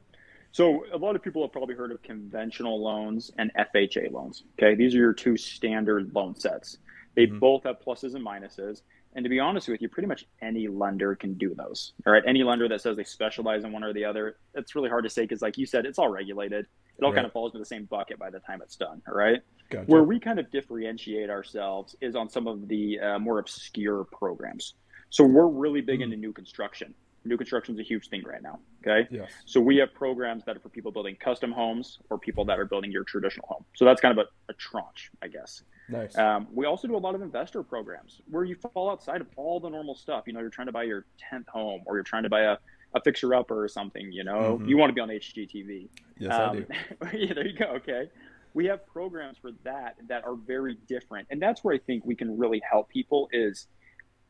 So 0.56 0.86
a 0.94 0.98
lot 0.98 1.18
of 1.18 1.22
people 1.22 1.42
have 1.42 1.52
probably 1.52 1.76
heard 1.76 1.92
of 1.92 2.02
conventional 2.02 2.82
loans 2.82 3.30
and 3.38 3.52
FHA 3.56 4.10
loans. 4.14 4.46
Okay, 4.58 4.74
these 4.74 4.96
are 4.96 5.00
your 5.00 5.12
two 5.12 5.36
standard 5.36 6.16
loan 6.16 6.34
sets. 6.34 6.78
They 7.14 7.26
mm-hmm. 7.26 7.40
both 7.40 7.64
have 7.66 7.82
pluses 7.86 8.16
and 8.16 8.26
minuses. 8.26 8.82
And 9.16 9.26
to 9.26 9.30
be 9.30 9.42
honest 9.42 9.68
with 9.68 9.82
you, 9.82 9.90
pretty 9.90 10.08
much 10.08 10.24
any 10.42 10.70
lender 10.70 11.14
can 11.14 11.34
do 11.34 11.54
those. 11.56 11.92
All 12.08 12.14
right, 12.14 12.24
any 12.26 12.42
lender 12.42 12.70
that 12.70 12.80
says 12.80 12.96
they 12.96 13.04
specialize 13.04 13.66
in 13.66 13.74
one 13.74 13.84
or 13.84 13.92
the 13.92 14.06
other, 14.06 14.38
it's 14.54 14.76
really 14.76 14.88
hard 14.88 15.04
to 15.04 15.10
say 15.10 15.24
because, 15.24 15.42
like 15.42 15.58
you 15.58 15.66
said, 15.66 15.86
it's 15.86 16.00
all 16.00 16.08
regulated. 16.08 16.68
It 16.98 17.04
all 17.04 17.10
right. 17.10 17.16
kind 17.16 17.28
of 17.28 17.34
falls 17.34 17.50
into 17.50 17.60
the 17.60 17.66
same 17.66 17.84
bucket 17.84 18.18
by 18.18 18.30
the 18.30 18.40
time 18.40 18.62
it's 18.62 18.78
done. 18.78 19.02
All 19.10 19.14
right. 19.14 19.42
Gotcha. 19.70 19.88
Where 19.88 20.04
we 20.04 20.22
kind 20.22 20.40
of 20.40 20.50
differentiate 20.52 21.30
ourselves 21.30 21.98
is 22.00 22.16
on 22.16 22.30
some 22.30 22.48
of 22.48 22.70
the 22.70 22.98
uh, 23.02 23.20
more 23.20 23.40
obscure 23.40 24.06
programs. 24.06 24.76
So 25.10 25.26
we're 25.26 25.48
really 25.48 25.82
big 25.82 25.96
mm-hmm. 25.96 26.04
into 26.04 26.16
new 26.16 26.32
construction. 26.32 26.94
New 27.26 27.38
construction 27.38 27.74
is 27.74 27.80
a 27.80 27.84
huge 27.84 28.08
thing 28.10 28.24
right 28.24 28.42
now. 28.42 28.60
Okay. 28.86 29.08
Yes. 29.12 29.32
So 29.46 29.60
we 29.60 29.78
have 29.78 29.94
programs 29.94 30.46
that 30.46 30.56
are 30.56 30.60
for 30.60 30.70
people 30.70 30.92
building 30.92 31.16
custom 31.20 31.52
homes 31.52 32.00
or 32.10 32.20
people 32.20 32.46
that 32.46 32.60
are 32.60 32.66
building 32.66 32.92
your 32.92 33.04
traditional 33.04 33.48
home. 33.48 33.66
So 33.76 33.84
that's 33.84 34.00
kind 34.00 34.18
of 34.18 34.26
a, 34.26 34.52
a 34.52 34.54
tranche, 34.56 35.12
I 35.22 35.28
guess. 35.28 35.64
Nice. 35.90 36.16
Um, 36.18 36.48
we 36.54 36.66
also 36.66 36.88
do 36.88 36.96
a 36.96 36.98
lot 36.98 37.16
of 37.16 37.22
investor 37.22 37.64
programs 37.64 38.22
where 38.30 38.44
you 38.44 38.56
fall 38.56 38.90
outside 38.90 39.22
of 39.22 39.28
all 39.36 39.60
the 39.60 39.70
normal 39.70 39.96
stuff. 39.96 40.24
You 40.28 40.34
know, 40.34 40.40
you're 40.40 40.50
trying 40.50 40.68
to 40.68 40.74
buy 40.74 40.84
your 40.84 41.06
10th 41.32 41.48
home 41.48 41.82
or 41.86 41.96
you're 41.96 42.04
trying 42.04 42.24
to 42.24 42.30
buy 42.30 42.42
a, 42.42 42.58
a 42.94 43.02
fixer 43.02 43.34
upper 43.34 43.64
or 43.64 43.68
something, 43.68 44.12
you 44.12 44.24
know, 44.24 44.58
mm-hmm. 44.58 44.68
you 44.68 44.78
want 44.78 44.90
to 44.90 44.94
be 44.94 45.02
on 45.02 45.10
HGTV. 45.10 45.90
Yes, 46.20 46.34
um, 46.34 46.66
I 47.02 47.10
do. 47.10 47.18
yeah, 47.18 47.34
there 47.34 47.48
you 47.48 47.58
go. 47.58 47.66
Okay 47.66 48.10
we 48.56 48.66
have 48.66 48.88
programs 48.88 49.38
for 49.38 49.52
that 49.64 49.98
that 50.08 50.24
are 50.24 50.36
very 50.36 50.78
different 50.88 51.28
and 51.30 51.40
that's 51.40 51.64
where 51.64 51.76
i 51.76 51.78
think 51.78 52.04
we 52.06 52.16
can 52.16 52.36
really 52.36 52.62
help 52.68 52.90
people 52.90 53.30
is 53.32 53.68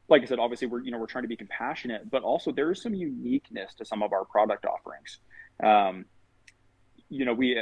like 0.07 0.22
i 0.22 0.25
said 0.25 0.40
obviously 0.40 0.68
we're 0.68 0.81
you 0.81 0.92
know 0.92 0.98
we're 0.98 1.06
trying 1.06 1.24
to 1.24 1.28
be 1.28 1.36
compassionate 1.36 2.10
but 2.10 2.24
also 2.24 2.52
there 2.52 2.72
is 2.72 2.81
some 2.81 2.94
uniqueness 2.94 3.74
to 3.75 3.86
some 3.86 4.04
of 4.04 4.13
our 4.13 4.25
product 4.25 4.66
offerings 4.66 5.19
um, 5.63 6.06
you 7.10 7.25
know 7.25 7.34
we 7.34 7.62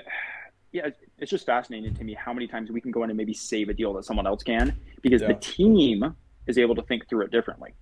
yeah 0.71 0.89
it's 1.19 1.31
just 1.31 1.45
fascinating 1.45 1.93
to 1.93 2.03
me 2.03 2.13
how 2.13 2.33
many 2.33 2.47
times 2.47 2.71
we 2.71 2.81
can 2.81 2.91
go 2.91 3.03
in 3.03 3.09
and 3.09 3.17
maybe 3.17 3.33
save 3.33 3.69
a 3.69 3.73
deal 3.73 3.93
that 3.93 4.05
someone 4.05 4.27
else 4.27 4.43
can 4.43 4.75
because 5.01 5.21
yeah. 5.21 5.27
the 5.27 5.35
team 5.35 6.15
is 6.47 6.57
able 6.57 6.75
to 6.75 6.81
think 6.83 7.07
through 7.07 7.23
it 7.23 7.31
differently 7.31 7.73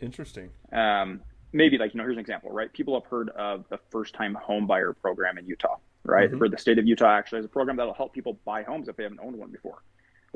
interesting 0.00 0.50
um, 0.72 1.20
maybe 1.52 1.78
like 1.78 1.92
you 1.94 1.98
know 1.98 2.04
here's 2.04 2.16
an 2.16 2.20
example 2.20 2.50
right 2.50 2.72
people 2.72 2.94
have 2.94 3.08
heard 3.10 3.30
of 3.30 3.64
the 3.70 3.78
first 3.90 4.14
time 4.14 4.34
home 4.34 4.66
buyer 4.66 4.92
program 4.92 5.38
in 5.38 5.46
utah 5.46 5.76
right? 6.06 6.28
Mm-hmm. 6.28 6.38
For 6.38 6.48
the 6.48 6.58
state 6.58 6.78
of 6.78 6.86
Utah, 6.86 7.10
actually, 7.10 7.38
has 7.38 7.44
a 7.44 7.48
program 7.48 7.76
that'll 7.76 7.94
help 7.94 8.14
people 8.14 8.38
buy 8.44 8.62
homes 8.62 8.88
if 8.88 8.96
they 8.96 9.02
haven't 9.02 9.20
owned 9.22 9.36
one 9.36 9.50
before. 9.50 9.82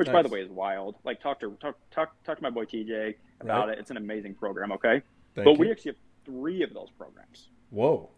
Which, 0.01 0.07
nice. 0.07 0.15
by 0.15 0.23
the 0.23 0.31
way, 0.31 0.41
is 0.41 0.49
wild. 0.49 0.97
Like, 1.05 1.21
talk 1.21 1.41
to 1.41 1.55
talk 1.61 1.77
talk 1.91 2.15
talk 2.25 2.39
to 2.39 2.43
my 2.43 2.49
boy 2.49 2.65
TJ 2.65 3.17
about 3.41 3.69
right. 3.69 3.77
it. 3.77 3.81
It's 3.81 3.91
an 3.91 3.99
amazing 3.99 4.35
program. 4.35 4.73
Okay, 4.73 5.03
Thank 5.35 5.45
but 5.45 5.51
you. 5.53 5.59
we 5.59 5.71
actually 5.71 5.91
have 5.91 5.99
three 6.25 6.63
of 6.63 6.73
those 6.73 6.89
programs. 6.97 7.49
Whoa. 7.69 8.09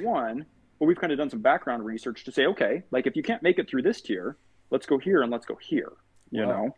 One, 0.00 0.46
but 0.78 0.86
we've 0.86 0.96
kind 0.96 1.12
of 1.12 1.18
done 1.18 1.28
some 1.28 1.40
background 1.40 1.84
research 1.84 2.24
to 2.24 2.32
say, 2.32 2.46
okay, 2.46 2.82
like 2.90 3.06
if 3.06 3.14
you 3.14 3.22
can't 3.22 3.42
make 3.42 3.58
it 3.58 3.68
through 3.68 3.82
this 3.82 4.00
tier, 4.00 4.38
let's 4.70 4.86
go 4.86 4.96
here 4.96 5.20
and 5.20 5.30
let's 5.30 5.44
go 5.44 5.56
here. 5.56 5.92
You 6.30 6.46
wow. 6.46 6.72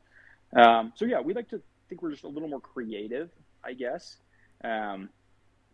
know. 0.53 0.63
Um, 0.63 0.93
so 0.97 1.05
yeah, 1.05 1.21
we 1.21 1.33
like 1.33 1.49
to 1.51 1.63
think 1.89 2.03
we're 2.03 2.11
just 2.11 2.25
a 2.25 2.29
little 2.29 2.49
more 2.49 2.61
creative, 2.61 3.31
I 3.63 3.75
guess. 3.75 4.17
Um, 4.65 5.11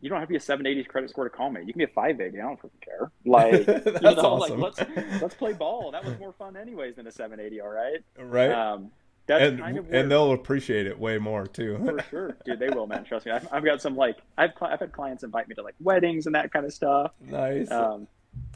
you 0.01 0.09
don't 0.09 0.19
have 0.19 0.29
to 0.29 0.33
be 0.33 0.37
a 0.37 0.41
780 0.41 0.89
credit 0.89 1.11
score 1.11 1.25
to 1.25 1.31
call 1.31 1.51
me. 1.51 1.61
You 1.61 1.73
can 1.73 1.79
be 1.79 1.85
a 1.85 1.89
580. 1.89 2.39
I 2.39 2.43
don't 2.43 2.61
freaking 2.61 2.81
care. 2.81 3.11
Like, 3.25 3.67
That's 3.85 4.03
you 4.03 4.17
know, 4.17 4.23
awesome. 4.23 4.61
like 4.61 4.79
let's 4.79 5.21
let's 5.23 5.35
play 5.35 5.53
ball. 5.53 5.91
That 5.91 6.05
was 6.05 6.19
more 6.19 6.33
fun 6.33 6.57
anyways 6.57 6.97
than 6.97 7.07
a 7.07 7.11
780. 7.11 7.61
All 7.61 7.69
right. 7.69 7.99
Right. 8.19 8.51
Um, 8.51 8.91
that's 9.29 9.45
and, 9.45 9.61
kind 9.61 9.77
of 9.77 9.93
and 9.93 10.11
they'll 10.11 10.33
appreciate 10.33 10.87
it 10.87 10.99
way 10.99 11.19
more 11.19 11.47
too. 11.47 11.79
For 11.85 12.03
sure, 12.11 12.37
dude. 12.47 12.59
They 12.59 12.71
will, 12.71 12.87
man. 12.87 13.05
Trust 13.05 13.27
me. 13.27 13.33
I've, 13.33 13.47
I've 13.53 13.65
got 13.65 13.83
some 13.83 13.95
like 13.95 14.17
I've 14.39 14.53
I've 14.63 14.81
had 14.81 14.91
clients 14.91 15.23
invite 15.23 15.49
me 15.49 15.55
to 15.57 15.63
like 15.63 15.75
weddings 15.81 16.25
and 16.25 16.35
that 16.35 16.51
kind 16.51 16.65
of 16.65 16.73
stuff. 16.73 17.13
Nice. 17.21 17.71
Um, 17.71 18.09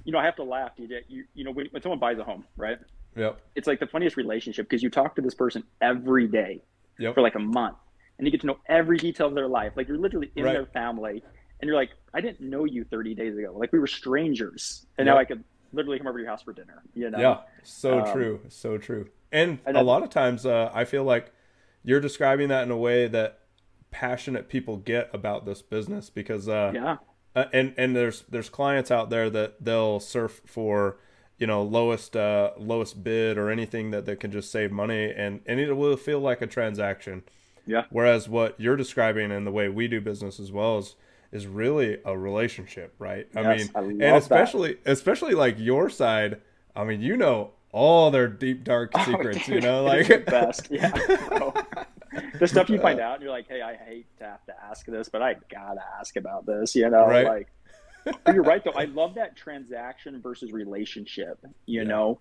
you 0.04 0.12
know, 0.12 0.18
I 0.18 0.24
have 0.24 0.36
to 0.36 0.44
laugh, 0.44 0.70
TJ. 0.74 1.02
You 1.08 1.24
you 1.34 1.44
know 1.44 1.50
when, 1.50 1.66
when 1.70 1.82
someone 1.82 1.98
buys 1.98 2.18
a 2.18 2.24
home, 2.24 2.46
right? 2.56 2.78
Yep. 3.16 3.38
It's 3.54 3.66
like 3.66 3.80
the 3.80 3.86
funniest 3.86 4.16
relationship 4.16 4.66
because 4.66 4.82
you 4.82 4.88
talk 4.88 5.14
to 5.16 5.22
this 5.22 5.34
person 5.34 5.62
every 5.82 6.26
day 6.26 6.62
yep. 6.98 7.14
for 7.14 7.20
like 7.20 7.34
a 7.34 7.40
month, 7.40 7.76
and 8.22 8.28
you 8.28 8.30
get 8.30 8.40
to 8.42 8.46
know 8.46 8.58
every 8.66 8.98
detail 8.98 9.26
of 9.26 9.34
their 9.34 9.48
life. 9.48 9.72
Like 9.74 9.88
you're 9.88 9.98
literally 9.98 10.30
in 10.36 10.44
right. 10.44 10.52
their 10.52 10.66
family, 10.66 11.24
and 11.60 11.66
you're 11.66 11.74
like, 11.74 11.90
I 12.14 12.20
didn't 12.20 12.40
know 12.40 12.64
you 12.64 12.84
30 12.84 13.16
days 13.16 13.36
ago. 13.36 13.52
Like 13.52 13.72
we 13.72 13.80
were 13.80 13.88
strangers, 13.88 14.86
and 14.96 15.06
yep. 15.06 15.16
now 15.16 15.20
I 15.20 15.24
could 15.24 15.42
literally 15.72 15.98
come 15.98 16.06
over 16.06 16.18
to 16.18 16.22
your 16.22 16.30
house 16.30 16.40
for 16.40 16.52
dinner. 16.52 16.84
You 16.94 17.10
know? 17.10 17.18
Yeah, 17.18 17.38
so 17.64 17.98
um, 17.98 18.12
true, 18.12 18.40
so 18.48 18.78
true. 18.78 19.08
And, 19.32 19.58
and 19.66 19.76
a 19.76 19.82
lot 19.82 20.04
of 20.04 20.10
times, 20.10 20.46
uh, 20.46 20.70
I 20.72 20.84
feel 20.84 21.02
like 21.02 21.32
you're 21.82 21.98
describing 21.98 22.46
that 22.50 22.62
in 22.62 22.70
a 22.70 22.76
way 22.76 23.08
that 23.08 23.40
passionate 23.90 24.48
people 24.48 24.76
get 24.76 25.10
about 25.12 25.44
this 25.44 25.60
business 25.60 26.08
because, 26.08 26.48
uh, 26.48 26.70
yeah, 26.72 26.98
uh, 27.34 27.46
and 27.52 27.74
and 27.76 27.96
there's 27.96 28.22
there's 28.28 28.48
clients 28.48 28.92
out 28.92 29.10
there 29.10 29.30
that 29.30 29.64
they'll 29.64 29.98
surf 29.98 30.42
for 30.46 30.98
you 31.38 31.48
know 31.48 31.60
lowest 31.60 32.14
uh, 32.14 32.52
lowest 32.56 33.02
bid 33.02 33.36
or 33.36 33.50
anything 33.50 33.90
that 33.90 34.06
that 34.06 34.20
can 34.20 34.30
just 34.30 34.52
save 34.52 34.70
money 34.70 35.12
and 35.12 35.40
and 35.44 35.58
it 35.58 35.72
will 35.72 35.96
feel 35.96 36.20
like 36.20 36.40
a 36.40 36.46
transaction. 36.46 37.24
Yeah. 37.66 37.84
Whereas 37.90 38.28
what 38.28 38.58
you're 38.58 38.76
describing 38.76 39.30
and 39.30 39.46
the 39.46 39.50
way 39.50 39.68
we 39.68 39.88
do 39.88 40.00
business 40.00 40.40
as 40.40 40.50
well 40.50 40.78
is 40.78 40.96
is 41.30 41.46
really 41.46 41.98
a 42.04 42.16
relationship, 42.16 42.94
right? 42.98 43.26
Yes, 43.34 43.70
I 43.74 43.80
mean, 43.80 44.02
I 44.02 44.06
and 44.06 44.16
especially 44.16 44.74
that. 44.74 44.92
especially 44.92 45.34
like 45.34 45.58
your 45.58 45.88
side. 45.88 46.40
I 46.76 46.84
mean, 46.84 47.00
you 47.00 47.16
know 47.16 47.52
all 47.72 48.10
their 48.10 48.28
deep 48.28 48.64
dark 48.64 48.92
oh, 48.94 49.04
secrets. 49.04 49.38
Oh, 49.42 49.46
dude, 49.46 49.54
you 49.54 49.60
know, 49.60 49.84
like 49.84 50.26
best. 50.26 50.68
Yeah. 50.70 50.90
the 52.38 52.46
stuff 52.46 52.68
you 52.68 52.78
find 52.78 53.00
uh, 53.00 53.04
out, 53.04 53.14
and 53.14 53.22
you're 53.22 53.32
like, 53.32 53.48
hey, 53.48 53.62
I 53.62 53.74
hate 53.74 54.06
to 54.18 54.24
have 54.24 54.44
to 54.46 54.54
ask 54.62 54.84
this, 54.86 55.08
but 55.08 55.22
I 55.22 55.36
gotta 55.50 55.80
ask 55.98 56.16
about 56.16 56.46
this. 56.46 56.74
You 56.74 56.90
know, 56.90 57.06
right. 57.06 57.26
like. 57.26 57.48
you're 58.26 58.42
right 58.42 58.62
though. 58.64 58.72
I 58.72 58.86
love 58.86 59.14
that 59.14 59.36
transaction 59.36 60.20
versus 60.20 60.52
relationship. 60.52 61.38
You 61.66 61.82
yeah. 61.82 61.88
know, 61.88 62.20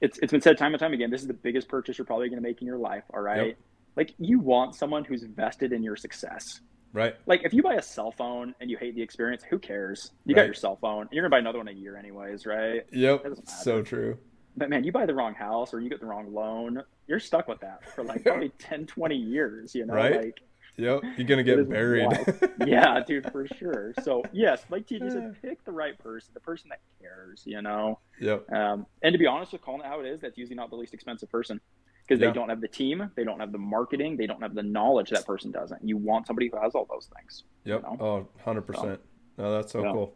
it's 0.00 0.18
it's 0.18 0.32
been 0.32 0.40
said 0.40 0.58
time 0.58 0.72
and 0.72 0.80
time 0.80 0.92
again. 0.92 1.10
This 1.10 1.20
is 1.20 1.26
the 1.26 1.34
biggest 1.34 1.68
purchase 1.68 1.98
you're 1.98 2.06
probably 2.06 2.28
going 2.28 2.42
to 2.42 2.48
make 2.48 2.60
in 2.60 2.66
your 2.66 2.78
life. 2.78 3.04
All 3.12 3.20
right, 3.20 3.48
yep. 3.48 3.58
Like 3.96 4.14
you 4.18 4.38
want 4.38 4.74
someone 4.74 5.04
who's 5.04 5.22
vested 5.22 5.72
in 5.72 5.82
your 5.82 5.96
success. 5.96 6.60
Right. 6.92 7.14
Like 7.26 7.42
if 7.44 7.54
you 7.54 7.62
buy 7.62 7.74
a 7.74 7.82
cell 7.82 8.10
phone 8.10 8.54
and 8.60 8.70
you 8.70 8.76
hate 8.76 8.94
the 8.94 9.02
experience, 9.02 9.42
who 9.48 9.58
cares? 9.58 10.10
You 10.24 10.34
right. 10.34 10.42
got 10.42 10.46
your 10.46 10.54
cell 10.54 10.76
phone. 10.76 11.08
You're 11.12 11.22
gonna 11.22 11.30
buy 11.30 11.38
another 11.38 11.58
one 11.58 11.68
a 11.68 11.72
year 11.72 11.96
anyways, 11.96 12.46
right? 12.46 12.84
Yep. 12.92 13.26
So 13.44 13.82
true. 13.82 14.18
But 14.56 14.70
man, 14.70 14.82
you 14.82 14.90
buy 14.90 15.06
the 15.06 15.14
wrong 15.14 15.34
house 15.34 15.72
or 15.72 15.80
you 15.80 15.88
get 15.88 16.00
the 16.00 16.06
wrong 16.06 16.34
loan, 16.34 16.82
you're 17.06 17.20
stuck 17.20 17.46
with 17.46 17.60
that 17.60 17.94
for 17.94 18.02
like 18.02 18.24
probably 18.24 18.48
10, 18.58 18.86
20 18.86 19.16
years, 19.16 19.74
you 19.74 19.86
know? 19.86 19.94
Right. 19.94 20.16
Like 20.16 20.40
Yep. 20.76 21.02
You're 21.18 21.26
gonna 21.26 21.42
get 21.42 21.68
buried. 21.68 22.08
yeah, 22.66 23.00
dude, 23.06 23.30
for 23.30 23.46
sure. 23.58 23.92
So 24.02 24.22
yes, 24.32 24.64
like 24.70 24.86
TJ 24.86 25.12
said, 25.12 25.36
pick 25.42 25.62
the 25.64 25.72
right 25.72 25.98
person, 25.98 26.30
the 26.32 26.40
person 26.40 26.70
that 26.70 26.80
cares, 27.00 27.42
you 27.44 27.60
know? 27.60 27.98
Yep. 28.18 28.50
Um, 28.50 28.86
and 29.02 29.12
to 29.12 29.18
be 29.18 29.26
honest 29.26 29.52
with 29.52 29.60
calling 29.60 29.82
it 29.82 29.86
how 29.86 30.00
it 30.00 30.06
is, 30.06 30.20
that's 30.20 30.38
usually 30.38 30.56
not 30.56 30.70
the 30.70 30.76
least 30.76 30.94
expensive 30.94 31.30
person 31.30 31.60
because 32.10 32.20
yeah. 32.20 32.26
they 32.26 32.34
don't 32.34 32.48
have 32.48 32.60
the 32.60 32.68
team, 32.68 33.08
they 33.14 33.22
don't 33.22 33.38
have 33.38 33.52
the 33.52 33.58
marketing, 33.58 34.16
they 34.16 34.26
don't 34.26 34.42
have 34.42 34.52
the 34.52 34.64
knowledge 34.64 35.10
that 35.10 35.24
person 35.24 35.52
doesn't. 35.52 35.86
You 35.86 35.96
want 35.96 36.26
somebody 36.26 36.50
who 36.52 36.60
has 36.60 36.74
all 36.74 36.84
those 36.90 37.08
things. 37.16 37.44
Yep. 37.64 37.84
You 37.88 37.96
know? 37.98 38.28
Oh, 38.44 38.50
100%. 38.50 38.74
So, 38.74 38.98
no, 39.38 39.52
that's 39.52 39.72
so 39.72 39.84
yeah. 39.84 39.92
cool. 39.92 40.14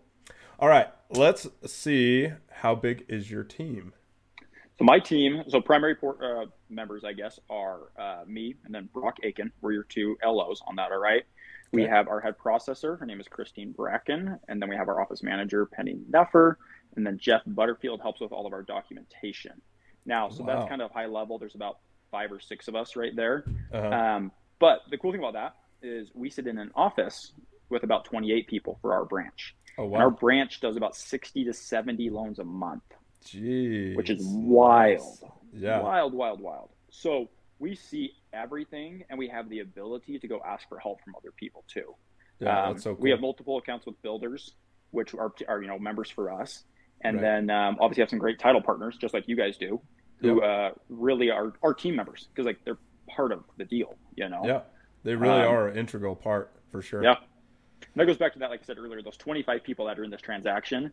All 0.58 0.68
right, 0.68 0.88
let's 1.10 1.46
see 1.66 2.32
how 2.50 2.74
big 2.74 3.04
is 3.08 3.30
your 3.30 3.44
team? 3.44 3.92
So 4.76 4.84
my 4.84 4.98
team, 4.98 5.44
so 5.46 5.60
primary 5.60 5.94
uh, 6.02 6.46
members, 6.68 7.04
I 7.04 7.12
guess, 7.12 7.38
are 7.48 7.92
uh, 7.96 8.24
me 8.26 8.56
and 8.64 8.74
then 8.74 8.88
Brock 8.92 9.18
Aiken. 9.22 9.52
We're 9.60 9.72
your 9.72 9.84
two 9.84 10.16
LOs 10.24 10.62
on 10.66 10.74
that. 10.76 10.90
All 10.90 10.98
right. 10.98 11.22
Okay. 11.22 11.24
We 11.70 11.82
have 11.84 12.08
our 12.08 12.20
head 12.20 12.34
processor. 12.44 12.98
Her 12.98 13.06
name 13.06 13.20
is 13.20 13.28
Christine 13.28 13.70
Bracken, 13.70 14.36
and 14.48 14.60
then 14.60 14.68
we 14.68 14.74
have 14.74 14.88
our 14.88 15.00
office 15.00 15.22
manager 15.22 15.66
Penny 15.66 15.96
Neffer, 16.10 16.56
and 16.96 17.06
then 17.06 17.18
Jeff 17.18 17.42
Butterfield 17.46 18.00
helps 18.00 18.20
with 18.20 18.32
all 18.32 18.46
of 18.46 18.52
our 18.52 18.62
documentation. 18.62 19.60
Now, 20.06 20.28
so 20.28 20.44
wow. 20.44 20.56
that's 20.56 20.68
kind 20.68 20.82
of 20.82 20.90
high 20.90 21.06
level. 21.06 21.38
There's 21.38 21.54
about 21.54 21.78
five 22.10 22.30
or 22.30 22.40
six 22.40 22.68
of 22.68 22.74
us 22.74 22.96
right 22.96 23.14
there. 23.14 23.44
Uh-huh. 23.72 23.88
Um, 23.88 24.32
but 24.58 24.80
the 24.90 24.98
cool 24.98 25.12
thing 25.12 25.20
about 25.20 25.34
that 25.34 25.56
is 25.82 26.10
we 26.14 26.30
sit 26.30 26.46
in 26.46 26.58
an 26.58 26.70
office 26.74 27.32
with 27.70 27.82
about 27.82 28.04
28 28.04 28.46
people 28.46 28.78
for 28.80 28.92
our 28.92 29.04
branch. 29.04 29.54
Oh, 29.78 29.86
wow. 29.86 29.94
And 29.94 30.02
our 30.04 30.10
branch 30.10 30.60
does 30.60 30.76
about 30.76 30.94
60 30.96 31.44
to 31.44 31.52
70 31.52 32.10
loans 32.10 32.38
a 32.38 32.44
month. 32.44 32.82
Jeez. 33.26 33.96
Which 33.96 34.10
is 34.10 34.24
wild. 34.24 35.18
Yeah. 35.52 35.80
Wild, 35.80 36.14
wild, 36.14 36.40
wild. 36.40 36.70
So 36.90 37.28
we 37.58 37.74
see 37.74 38.12
everything 38.32 39.04
and 39.08 39.18
we 39.18 39.28
have 39.28 39.48
the 39.48 39.60
ability 39.60 40.18
to 40.18 40.28
go 40.28 40.40
ask 40.46 40.68
for 40.68 40.78
help 40.78 41.02
from 41.02 41.14
other 41.16 41.32
people 41.32 41.64
too. 41.66 41.94
Yeah, 42.40 42.64
um, 42.64 42.72
that's 42.74 42.84
so 42.84 42.94
cool. 42.94 43.02
We 43.02 43.10
have 43.10 43.20
multiple 43.20 43.58
accounts 43.58 43.86
with 43.86 44.00
builders, 44.02 44.54
which 44.90 45.14
are, 45.14 45.32
are 45.48 45.62
you 45.62 45.68
know 45.68 45.78
members 45.78 46.10
for 46.10 46.32
us. 46.32 46.64
And 47.00 47.16
right. 47.16 47.22
then 47.22 47.50
um, 47.50 47.76
obviously 47.80 48.02
have 48.02 48.10
some 48.10 48.18
great 48.18 48.38
title 48.38 48.62
partners, 48.62 48.96
just 48.96 49.14
like 49.14 49.24
you 49.26 49.36
guys 49.36 49.56
do, 49.56 49.80
who 50.24 50.42
yep. 50.42 50.74
uh, 50.74 50.78
really 50.88 51.30
are 51.30 51.52
our 51.62 51.74
team 51.74 51.96
members 51.96 52.28
because 52.32 52.46
like 52.46 52.58
they're 52.64 52.78
part 53.08 53.32
of 53.32 53.44
the 53.56 53.64
deal. 53.64 53.96
You 54.16 54.28
know. 54.28 54.42
Yeah, 54.44 54.60
they 55.02 55.14
really 55.14 55.42
um, 55.42 55.54
are 55.54 55.68
an 55.68 55.78
integral 55.78 56.16
part 56.16 56.50
for 56.70 56.82
sure. 56.82 57.02
Yeah. 57.02 57.16
And 57.80 58.00
that 58.00 58.06
goes 58.06 58.16
back 58.16 58.32
to 58.32 58.38
that, 58.40 58.50
like 58.50 58.60
I 58.62 58.64
said 58.64 58.78
earlier, 58.78 59.02
those 59.02 59.16
25 59.16 59.62
people 59.62 59.86
that 59.86 59.98
are 59.98 60.04
in 60.04 60.10
this 60.10 60.22
transaction. 60.22 60.92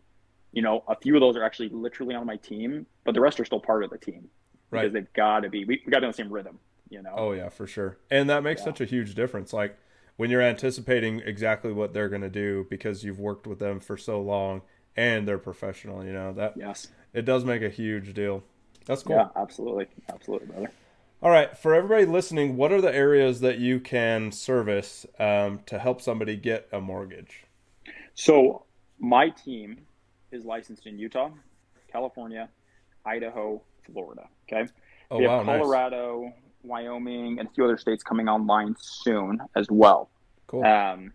You 0.52 0.62
know, 0.62 0.84
a 0.88 0.96
few 0.96 1.16
of 1.16 1.22
those 1.22 1.38
are 1.38 1.44
actually 1.44 1.70
literally 1.70 2.14
on 2.14 2.26
my 2.26 2.36
team, 2.36 2.86
but 3.06 3.14
the 3.14 3.22
rest 3.22 3.40
are 3.40 3.46
still 3.46 3.62
part 3.62 3.86
of 3.86 3.90
the 3.90 3.98
team 3.98 4.30
right. 4.70 4.82
because 4.82 4.94
they've 4.94 5.14
got 5.14 5.42
to 5.42 5.50
be. 5.50 5.64
We, 5.66 5.82
we 5.86 5.92
got 5.92 5.98
to 5.98 6.02
be 6.02 6.06
on 6.08 6.12
the 6.12 6.18
same 6.18 6.32
rhythm. 6.32 6.60
You 6.90 7.02
know. 7.02 7.14
Oh 7.16 7.32
yeah, 7.32 7.48
for 7.48 7.66
sure, 7.66 7.98
and 8.10 8.30
that 8.30 8.44
makes 8.44 8.62
yeah. 8.62 8.66
such 8.66 8.82
a 8.82 8.86
huge 8.86 9.16
difference. 9.16 9.54
Like 9.54 9.78
when 10.18 10.30
you're 10.30 10.42
anticipating 10.42 11.22
exactly 11.22 11.72
what 11.72 11.94
they're 11.94 12.10
going 12.10 12.22
to 12.22 12.30
do 12.30 12.68
because 12.70 13.04
you've 13.04 13.20
worked 13.20 13.48
with 13.48 13.60
them 13.60 13.80
for 13.80 13.96
so 13.96 14.22
long 14.22 14.62
and 14.96 15.28
they're 15.28 15.38
professional. 15.38 16.04
You 16.06 16.14
know 16.14 16.34
that. 16.34 16.56
Yes. 16.58 16.90
It 17.14 17.24
does 17.24 17.44
make 17.44 17.62
a 17.62 17.70
huge 17.70 18.14
deal. 18.14 18.44
That's 18.86 19.04
cool. 19.04 19.16
Yeah, 19.16 19.30
absolutely, 19.36 19.88
absolutely, 20.10 20.48
brother. 20.48 20.72
All 21.24 21.30
right, 21.30 21.56
for 21.56 21.76
everybody 21.76 22.06
listening, 22.06 22.58
what 22.58 22.72
are 22.72 22.82
the 22.82 22.94
areas 22.94 23.42
that 23.42 23.60
you 23.60 23.80
can 23.80 24.32
service 24.32 25.06
um, 25.20 25.60
to 25.68 25.78
help 25.78 26.02
somebody 26.02 26.36
get 26.36 26.68
a 26.72 26.82
mortgage? 26.82 27.44
So, 28.16 28.66
my 29.00 29.30
team 29.30 29.82
is 30.32 30.46
licensed 30.46 30.88
in 30.88 30.98
Utah, 30.98 31.30
California, 31.92 32.50
Idaho, 33.06 33.62
Florida. 33.86 34.28
Okay. 34.52 34.68
Oh, 35.12 35.18
we 35.18 35.26
have 35.26 35.46
wow, 35.46 35.58
Colorado, 35.58 36.24
nice. 36.24 36.34
Wyoming, 36.64 37.40
and 37.40 37.48
a 37.48 37.52
few 37.52 37.66
other 37.66 37.78
states 37.78 38.04
coming 38.04 38.28
online 38.28 38.76
soon 38.80 39.40
as 39.56 39.68
well. 39.70 40.10
Cool. 40.48 40.66
Um, 40.66 41.14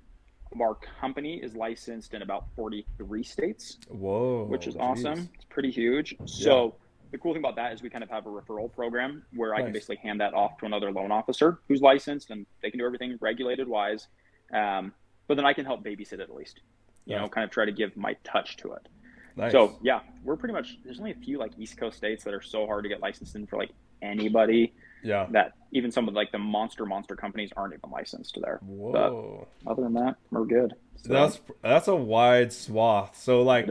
our 0.60 0.76
company 1.00 1.36
is 1.42 1.54
licensed 1.54 2.14
in 2.14 2.22
about 2.22 2.46
43 2.56 3.22
states. 3.22 3.78
Whoa. 3.88 4.44
Which 4.44 4.66
is 4.66 4.74
geez. 4.74 4.82
awesome. 4.82 5.28
It's 5.34 5.44
pretty 5.48 5.70
huge. 5.70 6.16
So 6.24 6.64
yeah. 6.64 6.85
The 7.10 7.18
cool 7.18 7.32
thing 7.32 7.42
about 7.42 7.56
that 7.56 7.72
is 7.72 7.82
we 7.82 7.90
kind 7.90 8.04
of 8.04 8.10
have 8.10 8.26
a 8.26 8.30
referral 8.30 8.72
program 8.72 9.22
where 9.34 9.50
nice. 9.50 9.60
I 9.60 9.62
can 9.62 9.72
basically 9.72 9.96
hand 9.96 10.20
that 10.20 10.34
off 10.34 10.58
to 10.58 10.66
another 10.66 10.90
loan 10.90 11.10
officer 11.10 11.58
who's 11.68 11.80
licensed 11.80 12.30
and 12.30 12.46
they 12.62 12.70
can 12.70 12.78
do 12.78 12.86
everything 12.86 13.16
regulated 13.20 13.68
wise. 13.68 14.08
Um, 14.52 14.92
but 15.26 15.36
then 15.36 15.46
I 15.46 15.52
can 15.52 15.64
help 15.64 15.84
babysit 15.84 16.14
it 16.14 16.20
at 16.20 16.34
least. 16.34 16.60
You 17.04 17.16
know, 17.16 17.28
kind 17.28 17.44
of 17.44 17.50
try 17.50 17.64
to 17.64 17.72
give 17.72 17.96
my 17.96 18.16
touch 18.24 18.56
to 18.58 18.72
it. 18.72 18.88
Nice. 19.36 19.52
So 19.52 19.78
yeah, 19.82 20.00
we're 20.24 20.36
pretty 20.36 20.54
much 20.54 20.78
there's 20.84 20.98
only 20.98 21.12
a 21.12 21.16
few 21.16 21.38
like 21.38 21.52
East 21.56 21.76
Coast 21.76 21.96
states 21.96 22.24
that 22.24 22.34
are 22.34 22.42
so 22.42 22.66
hard 22.66 22.82
to 22.82 22.88
get 22.88 23.00
licensed 23.00 23.36
in 23.36 23.46
for 23.46 23.56
like 23.56 23.70
anybody. 24.02 24.72
Yeah. 25.04 25.26
That 25.30 25.52
even 25.72 25.92
some 25.92 26.08
of 26.08 26.14
like 26.14 26.32
the 26.32 26.38
monster 26.38 26.84
monster 26.84 27.14
companies 27.14 27.50
aren't 27.56 27.74
even 27.74 27.90
licensed 27.90 28.38
there. 28.42 28.58
Whoa. 28.62 29.46
But 29.62 29.70
other 29.70 29.82
than 29.82 29.94
that, 29.94 30.16
we're 30.30 30.46
good. 30.46 30.74
So, 30.96 31.12
that's 31.12 31.40
that's 31.62 31.86
a 31.86 31.94
wide 31.94 32.52
swath. 32.52 33.16
So 33.20 33.42
like 33.42 33.68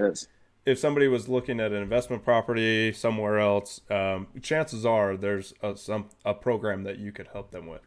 if 0.66 0.80
somebody 0.80 1.08
was 1.08 1.30
looking 1.30 1.60
at 1.60 1.72
an 1.72 1.82
investment 1.82 2.24
property 2.24 2.92
somewhere 2.92 3.40
else, 3.40 3.82
um, 3.90 4.28
chances 4.42 4.86
are 4.86 5.16
there's 5.16 5.54
a, 5.62 5.78
some 5.78 6.10
a 6.24 6.34
program 6.34 6.84
that 6.84 6.98
you 6.98 7.12
could 7.12 7.28
help 7.32 7.52
them 7.52 7.68
with. 7.68 7.82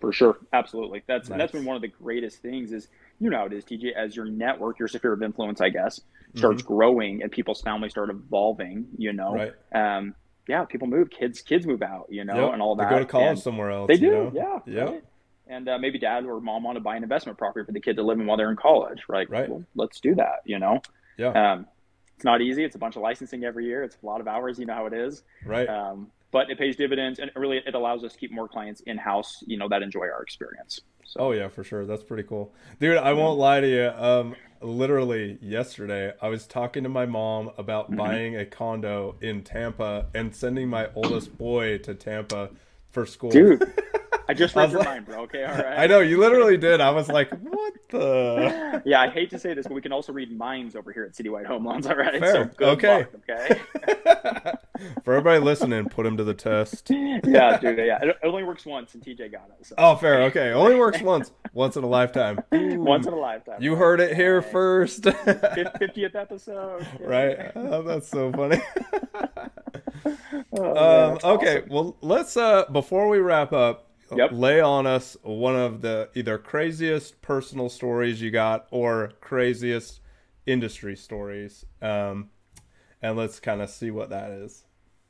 For 0.00 0.12
sure, 0.12 0.38
absolutely. 0.52 1.02
That's 1.06 1.28
nice. 1.28 1.38
that's 1.38 1.52
been 1.52 1.64
one 1.64 1.74
of 1.74 1.82
the 1.82 1.88
greatest 1.88 2.40
things. 2.40 2.72
Is 2.72 2.88
you 3.18 3.30
know 3.30 3.38
how 3.38 3.46
it 3.46 3.52
is, 3.52 3.64
TJ. 3.64 3.94
As 3.94 4.14
your 4.14 4.26
network, 4.26 4.78
your 4.78 4.88
sphere 4.88 5.12
of 5.12 5.22
influence, 5.22 5.60
I 5.60 5.70
guess, 5.70 6.00
starts 6.34 6.62
mm-hmm. 6.62 6.74
growing 6.74 7.22
and 7.22 7.32
people's 7.32 7.62
families 7.62 7.92
start 7.92 8.10
evolving. 8.10 8.86
You 8.96 9.12
know, 9.12 9.34
right. 9.34 9.52
um, 9.74 10.14
yeah, 10.46 10.64
people 10.64 10.86
move, 10.86 11.10
kids 11.10 11.42
kids 11.42 11.66
move 11.66 11.82
out, 11.82 12.06
you 12.10 12.24
know, 12.24 12.44
yep. 12.44 12.52
and 12.52 12.62
all 12.62 12.76
that. 12.76 12.90
They 12.90 12.96
go 12.96 12.98
to 13.00 13.06
college 13.06 13.28
and 13.28 13.38
somewhere 13.38 13.70
else. 13.70 13.88
They 13.88 13.96
do, 13.96 14.10
know? 14.10 14.32
yeah. 14.34 14.58
Yeah. 14.66 14.84
Right? 14.84 15.04
And 15.48 15.68
uh, 15.68 15.78
maybe 15.78 15.98
dad 15.98 16.26
or 16.26 16.40
mom 16.40 16.62
want 16.62 16.76
to 16.76 16.80
buy 16.80 16.94
an 16.94 17.02
investment 17.02 17.38
property 17.38 17.64
for 17.64 17.72
the 17.72 17.80
kid 17.80 17.96
to 17.96 18.02
live 18.02 18.20
in 18.20 18.26
while 18.26 18.36
they're 18.36 18.50
in 18.50 18.56
college, 18.56 19.00
right? 19.08 19.28
Right. 19.28 19.48
Well, 19.48 19.64
let's 19.74 19.98
do 19.98 20.14
that, 20.16 20.42
you 20.44 20.58
know. 20.58 20.82
Yeah. 21.16 21.52
Um, 21.52 21.66
it's 22.18 22.24
not 22.24 22.42
easy. 22.42 22.64
It's 22.64 22.74
a 22.74 22.80
bunch 22.80 22.96
of 22.96 23.02
licensing 23.02 23.44
every 23.44 23.64
year. 23.64 23.84
It's 23.84 23.96
a 24.02 24.04
lot 24.04 24.20
of 24.20 24.26
hours. 24.26 24.58
You 24.58 24.66
know 24.66 24.74
how 24.74 24.86
it 24.86 24.92
is. 24.92 25.22
Right. 25.46 25.68
Um, 25.68 26.08
but 26.32 26.50
it 26.50 26.58
pays 26.58 26.74
dividends, 26.74 27.20
and 27.20 27.30
really 27.36 27.62
it 27.64 27.76
allows 27.76 28.02
us 28.02 28.14
to 28.14 28.18
keep 28.18 28.32
more 28.32 28.48
clients 28.48 28.80
in 28.80 28.98
house. 28.98 29.44
You 29.46 29.56
know 29.56 29.68
that 29.68 29.82
enjoy 29.82 30.00
our 30.00 30.20
experience. 30.20 30.80
So. 31.04 31.20
Oh 31.20 31.30
yeah, 31.30 31.46
for 31.46 31.62
sure. 31.62 31.86
That's 31.86 32.02
pretty 32.02 32.24
cool, 32.24 32.52
dude. 32.80 32.96
I 32.96 33.12
won't 33.12 33.38
lie 33.38 33.60
to 33.60 33.68
you. 33.68 33.88
Um, 33.90 34.34
literally 34.60 35.38
yesterday, 35.40 36.12
I 36.20 36.28
was 36.28 36.48
talking 36.48 36.82
to 36.82 36.88
my 36.88 37.06
mom 37.06 37.52
about 37.56 37.86
mm-hmm. 37.86 37.98
buying 37.98 38.36
a 38.36 38.44
condo 38.44 39.14
in 39.20 39.44
Tampa 39.44 40.06
and 40.12 40.34
sending 40.34 40.68
my 40.68 40.88
oldest 40.96 41.38
boy 41.38 41.78
to 41.78 41.94
Tampa 41.94 42.50
for 42.90 43.06
school. 43.06 43.30
Dude, 43.30 43.62
I 44.30 44.34
just 44.34 44.54
read 44.54 44.68
I 44.68 44.72
your 44.72 44.78
like, 44.80 44.88
mind, 44.88 45.06
bro. 45.06 45.22
Okay, 45.22 45.42
all 45.42 45.54
right. 45.54 45.64
I 45.78 45.86
know 45.86 46.00
you 46.00 46.18
literally 46.18 46.58
did. 46.58 46.82
I 46.82 46.90
was 46.90 47.08
like, 47.08 47.30
what 47.30 47.74
the? 47.88 48.82
Yeah, 48.84 49.00
I 49.00 49.08
hate 49.08 49.30
to 49.30 49.38
say 49.38 49.54
this, 49.54 49.66
but 49.66 49.74
we 49.74 49.80
can 49.80 49.92
also 49.92 50.12
read 50.12 50.30
minds 50.36 50.76
over 50.76 50.92
here 50.92 51.04
at 51.04 51.12
Citywide 51.12 51.46
Home 51.46 51.64
Loans. 51.64 51.86
All 51.86 51.96
right. 51.96 52.20
Fair. 52.20 52.52
So 52.58 52.66
okay. 52.66 52.98
Luck, 52.98 53.14
okay. 53.28 53.60
For 55.04 55.14
everybody 55.14 55.40
listening, 55.40 55.88
put 55.88 56.06
him 56.06 56.16
to 56.18 56.24
the 56.24 56.34
test. 56.34 56.90
Yeah, 56.90 57.58
dude. 57.58 57.78
Yeah, 57.78 57.98
it 58.02 58.18
only 58.22 58.44
works 58.44 58.64
once, 58.64 58.94
and 58.94 59.02
TJ 59.02 59.32
got 59.32 59.50
it. 59.58 59.66
So. 59.66 59.74
Oh, 59.78 59.96
fair. 59.96 60.22
Okay, 60.24 60.52
only 60.52 60.76
works 60.76 61.00
once. 61.00 61.32
Once 61.52 61.76
in 61.76 61.82
a 61.82 61.88
lifetime. 61.88 62.40
Once 62.52 63.06
in 63.06 63.12
a 63.12 63.18
lifetime. 63.18 63.60
You 63.60 63.74
heard 63.74 64.00
it 64.00 64.14
here 64.14 64.42
first. 64.42 65.04
Fiftieth 65.04 66.14
episode. 66.14 66.86
Right. 67.00 67.50
Oh, 67.56 67.82
that's 67.82 68.08
so 68.08 68.30
funny. 68.32 68.60
Oh, 70.52 71.12
um, 71.12 71.18
okay. 71.24 71.58
Awesome. 71.58 71.68
Well, 71.70 71.96
let's. 72.02 72.36
Uh, 72.36 72.66
before 72.70 73.08
we 73.08 73.18
wrap 73.18 73.52
up, 73.52 73.87
yep. 74.16 74.30
lay 74.32 74.60
on 74.60 74.86
us 74.86 75.16
one 75.22 75.56
of 75.56 75.80
the 75.80 76.08
either 76.14 76.38
craziest 76.38 77.20
personal 77.22 77.68
stories 77.68 78.20
you 78.20 78.30
got 78.30 78.66
or 78.70 79.12
craziest 79.20 80.00
industry 80.46 80.96
stories. 80.96 81.64
Um, 81.82 82.30
and 83.02 83.16
let's 83.16 83.40
kind 83.40 83.62
of 83.62 83.70
see 83.70 83.90
what 83.90 84.10
that 84.10 84.30
is. 84.30 84.64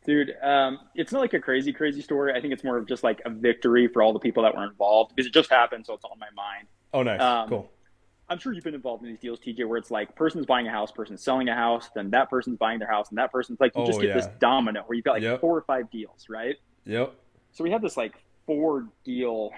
Dude, 0.05 0.35
um, 0.43 0.78
it's 0.95 1.12
not 1.12 1.21
like 1.21 1.35
a 1.35 1.40
crazy, 1.40 1.73
crazy 1.73 2.00
story. 2.00 2.33
I 2.35 2.40
think 2.40 2.52
it's 2.52 2.64
more 2.64 2.78
of 2.78 2.87
just 2.87 3.02
like 3.02 3.21
a 3.25 3.31
victory 3.31 3.88
for 3.88 4.02
all 4.02 4.12
the 4.12 4.19
people 4.19 4.43
that 4.43 4.55
were 4.55 4.64
involved 4.64 5.14
because 5.14 5.26
it 5.26 5.35
just 5.35 5.50
happened, 5.50 5.87
so 5.87 5.95
it's 5.95 6.05
on 6.05 6.19
my 6.19 6.31
mind. 6.35 6.67
Oh, 6.95 7.02
nice, 7.02 7.21
um, 7.21 7.49
cool. 7.49 7.71
I'm 8.31 8.38
sure 8.38 8.52
you've 8.52 8.64
been 8.64 8.75
involved 8.75 9.02
in 9.02 9.11
these 9.11 9.19
deals, 9.19 9.40
TJ, 9.40 9.67
where 9.67 9.78
it's 9.78 9.90
like 9.90 10.14
person's 10.14 10.47
buying 10.47 10.67
a 10.67 10.71
house, 10.71 10.93
person's 10.93 11.23
selling 11.23 11.49
a 11.49 11.55
house, 11.55 11.90
then 11.95 12.11
that 12.11 12.28
person's 12.28 12.59
buying 12.59 12.78
their 12.78 12.90
house, 12.90 13.09
and 13.09 13.19
that 13.19 13.33
person's 13.33 13.59
like 13.61 13.75
you 13.75 13.83
oh, 13.83 13.87
just 13.87 14.00
get 14.00 14.09
yeah. 14.09 14.14
this 14.14 14.28
domino 14.38 14.83
where 14.87 14.97
you've 14.97 15.05
got 15.05 15.14
like 15.14 15.23
yep. 15.23 15.40
four 15.40 15.57
or 15.57 15.62
five 15.62 15.90
deals, 15.90 16.26
right? 16.28 16.57
Yep. 16.85 17.14
So 17.52 17.64
we 17.64 17.71
have 17.71 17.83
this 17.83 17.97
like 17.97 18.14
four 18.49 18.88
deal 19.05 19.50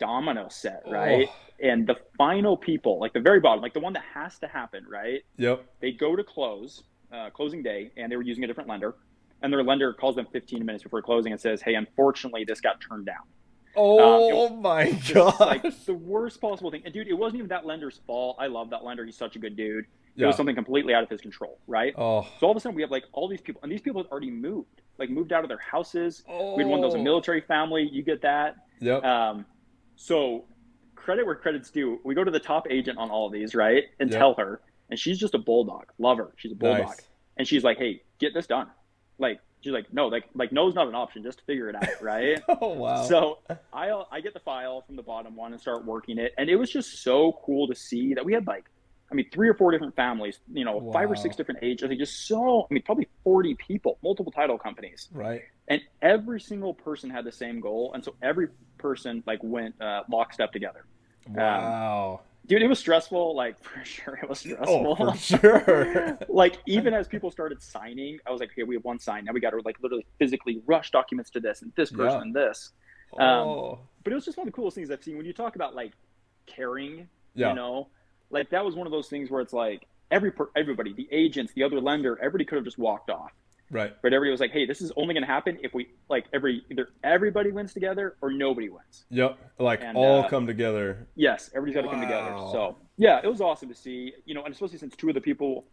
domino 0.00 0.48
set, 0.50 0.82
right? 0.90 1.28
Oh. 1.30 1.66
And 1.66 1.86
the 1.86 1.94
final 2.18 2.56
people, 2.56 2.98
like 2.98 3.12
the 3.12 3.20
very 3.20 3.38
bottom, 3.38 3.62
like 3.62 3.72
the 3.72 3.80
one 3.80 3.92
that 3.92 4.02
has 4.12 4.36
to 4.40 4.48
happen, 4.48 4.84
right? 4.90 5.22
Yep. 5.36 5.64
They 5.80 5.92
go 5.92 6.16
to 6.16 6.24
close, 6.24 6.82
uh, 7.12 7.30
closing 7.30 7.62
day, 7.62 7.92
and 7.96 8.10
they 8.10 8.16
were 8.16 8.22
using 8.22 8.42
a 8.42 8.48
different 8.48 8.68
lender, 8.68 8.96
and 9.42 9.52
their 9.52 9.62
lender 9.62 9.92
calls 9.92 10.16
them 10.16 10.26
15 10.32 10.66
minutes 10.66 10.82
before 10.82 11.00
closing 11.02 11.30
and 11.30 11.40
says, 11.40 11.62
"Hey, 11.62 11.74
unfortunately, 11.74 12.44
this 12.44 12.60
got 12.60 12.80
turned 12.80 13.06
down." 13.06 13.22
Oh 13.76 14.48
um, 14.48 14.60
my 14.60 14.90
god! 15.12 15.38
Like 15.38 15.84
the 15.86 15.94
worst 15.94 16.40
possible 16.40 16.70
thing. 16.72 16.82
And 16.84 16.92
dude, 16.92 17.06
it 17.06 17.14
wasn't 17.14 17.38
even 17.38 17.48
that 17.48 17.64
lender's 17.64 18.00
fault. 18.06 18.36
I 18.40 18.48
love 18.48 18.70
that 18.70 18.82
lender. 18.84 19.04
He's 19.04 19.16
such 19.16 19.36
a 19.36 19.38
good 19.38 19.56
dude. 19.56 19.86
It 20.16 20.26
was 20.26 20.36
something 20.36 20.54
completely 20.54 20.94
out 20.94 21.02
of 21.02 21.08
his 21.08 21.20
control, 21.20 21.58
right? 21.66 21.94
Oh. 21.96 22.26
So 22.38 22.46
all 22.46 22.50
of 22.50 22.56
a 22.56 22.60
sudden 22.60 22.76
we 22.76 22.82
have 22.82 22.90
like 22.90 23.04
all 23.12 23.28
these 23.28 23.40
people, 23.40 23.60
and 23.62 23.72
these 23.72 23.80
people 23.80 24.02
had 24.02 24.10
already 24.10 24.30
moved, 24.30 24.82
like 24.98 25.10
moved 25.10 25.32
out 25.32 25.42
of 25.42 25.48
their 25.48 25.58
houses. 25.58 26.22
Oh. 26.28 26.54
We 26.56 26.62
had 26.62 26.70
one 26.70 26.80
that 26.80 26.86
was 26.86 26.94
a 26.94 26.98
military 26.98 27.40
family. 27.40 27.88
You 27.90 28.02
get 28.02 28.22
that. 28.22 28.56
Yep. 28.80 29.04
Um, 29.04 29.46
so 29.96 30.44
credit 30.96 31.24
where 31.26 31.34
credit's 31.34 31.70
due. 31.70 32.00
We 32.04 32.14
go 32.14 32.24
to 32.24 32.30
the 32.30 32.40
top 32.40 32.66
agent 32.70 32.98
on 32.98 33.10
all 33.10 33.26
of 33.26 33.32
these, 33.32 33.54
right, 33.54 33.84
and 34.00 34.10
yep. 34.10 34.18
tell 34.18 34.34
her, 34.34 34.60
and 34.90 34.98
she's 34.98 35.18
just 35.18 35.34
a 35.34 35.38
bulldog. 35.38 35.86
Love 35.98 36.18
her. 36.18 36.32
She's 36.36 36.52
a 36.52 36.56
bulldog, 36.56 36.88
nice. 36.88 37.00
and 37.38 37.48
she's 37.48 37.64
like, 37.64 37.78
"Hey, 37.78 38.02
get 38.18 38.34
this 38.34 38.46
done." 38.46 38.68
Like 39.18 39.40
she's 39.62 39.72
like, 39.72 39.92
no, 39.92 40.08
like 40.08 40.24
like 40.34 40.52
no's 40.52 40.74
not 40.74 40.88
an 40.88 40.94
option. 40.94 41.22
Just 41.22 41.42
figure 41.46 41.68
it 41.68 41.76
out, 41.76 41.88
right? 42.02 42.40
oh 42.60 42.74
wow. 42.74 43.02
So 43.04 43.38
I 43.72 43.90
I 44.10 44.20
get 44.20 44.34
the 44.34 44.40
file 44.40 44.82
from 44.82 44.96
the 44.96 45.02
bottom 45.02 45.36
one 45.36 45.52
and 45.52 45.60
start 45.60 45.84
working 45.84 46.18
it, 46.18 46.34
and 46.36 46.50
it 46.50 46.56
was 46.56 46.70
just 46.70 47.02
so 47.02 47.40
cool 47.44 47.66
to 47.68 47.74
see 47.74 48.14
that 48.14 48.24
we 48.24 48.32
had 48.32 48.46
like, 48.46 48.64
I 49.12 49.14
mean, 49.14 49.28
three 49.30 49.48
or 49.48 49.54
four 49.54 49.70
different 49.70 49.94
families, 49.94 50.38
you 50.52 50.64
know, 50.64 50.78
wow. 50.78 50.92
five 50.92 51.10
or 51.10 51.16
six 51.16 51.36
different 51.36 51.60
ages. 51.62 51.84
I 51.84 51.88
think 51.88 52.00
just 52.00 52.26
so, 52.26 52.66
I 52.70 52.74
mean, 52.74 52.82
probably 52.82 53.08
forty 53.22 53.54
people, 53.54 53.98
multiple 54.02 54.32
title 54.32 54.58
companies, 54.58 55.08
right? 55.12 55.42
And 55.68 55.82
every 56.00 56.40
single 56.40 56.72
person 56.72 57.10
had 57.10 57.24
the 57.24 57.32
same 57.32 57.60
goal, 57.60 57.92
and 57.94 58.02
so 58.02 58.14
every 58.22 58.48
person 58.78 59.22
like 59.26 59.40
went 59.42 59.80
uh, 59.80 60.02
lockstep 60.10 60.50
together. 60.50 60.86
Wow. 61.28 62.20
Um, 62.20 62.26
dude, 62.46 62.62
it 62.62 62.68
was 62.68 62.78
stressful. 62.78 63.36
Like 63.36 63.62
for 63.62 63.84
sure, 63.84 64.18
it 64.22 64.28
was 64.28 64.40
stressful. 64.40 64.96
Oh, 64.98 65.12
for 65.12 65.16
sure. 65.38 66.18
like 66.28 66.58
even 66.66 66.94
as 66.94 67.06
people 67.06 67.30
started 67.30 67.62
signing, 67.62 68.18
I 68.26 68.30
was 68.30 68.40
like, 68.40 68.50
okay, 68.52 68.62
we 68.62 68.74
have 68.76 68.84
one 68.84 68.98
sign. 68.98 69.26
Now 69.26 69.32
we 69.32 69.40
got 69.40 69.50
to 69.50 69.60
like 69.64 69.76
literally 69.82 70.06
physically 70.18 70.62
rush 70.66 70.90
documents 70.90 71.28
to 71.30 71.40
this 71.40 71.60
and 71.60 71.70
this 71.76 71.90
person 71.90 72.16
yeah. 72.16 72.22
and 72.22 72.34
this. 72.34 72.70
Um, 73.18 73.28
oh. 73.28 73.78
but 74.04 74.12
it 74.12 74.14
was 74.14 74.24
just 74.24 74.38
one 74.38 74.48
of 74.48 74.52
the 74.52 74.56
coolest 74.56 74.74
things 74.74 74.90
I've 74.90 75.04
seen 75.04 75.18
when 75.18 75.26
you 75.26 75.34
talk 75.34 75.54
about 75.54 75.74
like 75.74 75.92
caring. 76.46 77.08
Yeah. 77.34 77.50
You 77.50 77.54
know, 77.54 77.88
like 78.32 78.50
that 78.50 78.64
was 78.64 78.74
one 78.74 78.86
of 78.86 78.92
those 78.92 79.08
things 79.08 79.30
where 79.30 79.40
it's 79.40 79.52
like 79.52 79.86
every 80.10 80.32
everybody, 80.56 80.92
the 80.92 81.08
agents, 81.10 81.52
the 81.54 81.62
other 81.62 81.80
lender, 81.80 82.18
everybody 82.18 82.44
could 82.44 82.56
have 82.56 82.64
just 82.64 82.78
walked 82.78 83.10
off. 83.10 83.32
Right. 83.70 83.94
But 84.02 84.12
everybody 84.12 84.30
was 84.30 84.40
like, 84.40 84.50
"Hey, 84.50 84.66
this 84.66 84.82
is 84.82 84.92
only 84.96 85.14
going 85.14 85.22
to 85.22 85.32
happen 85.32 85.58
if 85.62 85.72
we 85.72 85.88
like 86.10 86.26
every 86.34 86.62
either 86.70 86.90
everybody 87.02 87.50
wins 87.50 87.72
together 87.72 88.16
or 88.20 88.30
nobody 88.30 88.68
wins." 88.68 89.06
Yep. 89.10 89.38
Like 89.58 89.80
and, 89.82 89.96
all 89.96 90.22
uh, 90.22 90.28
come 90.28 90.46
together. 90.46 91.08
Yes, 91.14 91.50
everybody's 91.54 91.74
got 91.74 91.80
to 91.82 91.86
wow. 91.86 91.92
come 91.92 92.02
together. 92.02 92.52
So 92.52 92.76
yeah, 92.98 93.20
it 93.24 93.28
was 93.28 93.40
awesome 93.40 93.70
to 93.70 93.74
see. 93.74 94.12
You 94.26 94.34
know, 94.34 94.44
and 94.44 94.52
especially 94.52 94.76
since 94.76 94.94
two 94.94 95.08
of 95.08 95.14
the 95.14 95.22
people, 95.22 95.64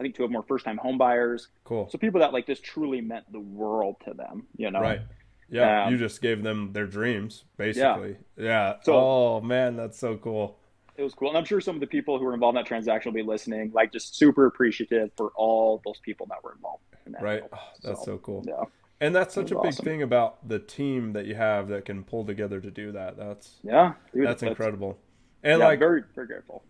I 0.00 0.02
think 0.02 0.16
two 0.16 0.24
of 0.24 0.30
them 0.30 0.36
were 0.36 0.42
first 0.42 0.64
time 0.64 0.80
homebuyers. 0.84 1.46
Cool. 1.62 1.88
So 1.90 1.98
people 1.98 2.20
that 2.20 2.32
like 2.32 2.46
this 2.46 2.60
truly 2.60 3.00
meant 3.00 3.30
the 3.30 3.40
world 3.40 3.96
to 4.06 4.14
them. 4.14 4.46
You 4.56 4.72
know. 4.72 4.80
Right. 4.80 5.02
Yeah. 5.48 5.84
Um, 5.84 5.92
you 5.92 5.98
just 5.98 6.20
gave 6.20 6.42
them 6.42 6.72
their 6.72 6.86
dreams, 6.86 7.44
basically. 7.56 8.16
Yeah. 8.36 8.44
yeah. 8.44 8.74
So, 8.82 8.94
oh 8.96 9.40
man, 9.42 9.76
that's 9.76 9.98
so 9.98 10.16
cool 10.16 10.58
it 10.96 11.02
was 11.02 11.14
cool. 11.14 11.28
And 11.28 11.38
I'm 11.38 11.44
sure 11.44 11.60
some 11.60 11.74
of 11.74 11.80
the 11.80 11.86
people 11.86 12.18
who 12.18 12.24
were 12.24 12.34
involved 12.34 12.56
in 12.56 12.62
that 12.62 12.68
transaction 12.68 13.12
will 13.12 13.22
be 13.22 13.28
listening, 13.28 13.72
like 13.74 13.92
just 13.92 14.16
super 14.16 14.46
appreciative 14.46 15.10
for 15.16 15.30
all 15.34 15.82
those 15.84 15.98
people 15.98 16.26
that 16.26 16.42
were 16.42 16.52
involved 16.52 16.82
right. 17.20 17.42
Oh, 17.52 17.58
that's 17.82 18.00
so, 18.00 18.04
so, 18.04 18.18
cool. 18.18 18.44
Yeah. 18.46 18.64
And 19.00 19.14
that's 19.14 19.34
such 19.34 19.50
a 19.50 19.56
big 19.56 19.66
awesome. 19.66 19.84
thing 19.84 20.02
about 20.02 20.48
the 20.48 20.58
team 20.58 21.12
that 21.12 21.26
you 21.26 21.34
have 21.34 21.68
that 21.68 21.84
can 21.84 22.04
pull 22.04 22.24
together 22.24 22.60
to 22.60 22.70
do 22.70 22.92
that. 22.92 23.16
That's 23.16 23.56
yeah 23.62 23.94
dude, 24.12 24.26
that's, 24.26 24.40
that's, 24.40 24.50
incredible. 24.50 24.98
And 25.42 25.58
yeah, 25.58 25.66
like 25.66 25.78
very 25.78 26.02
very 26.14 26.26
grateful. 26.26 26.62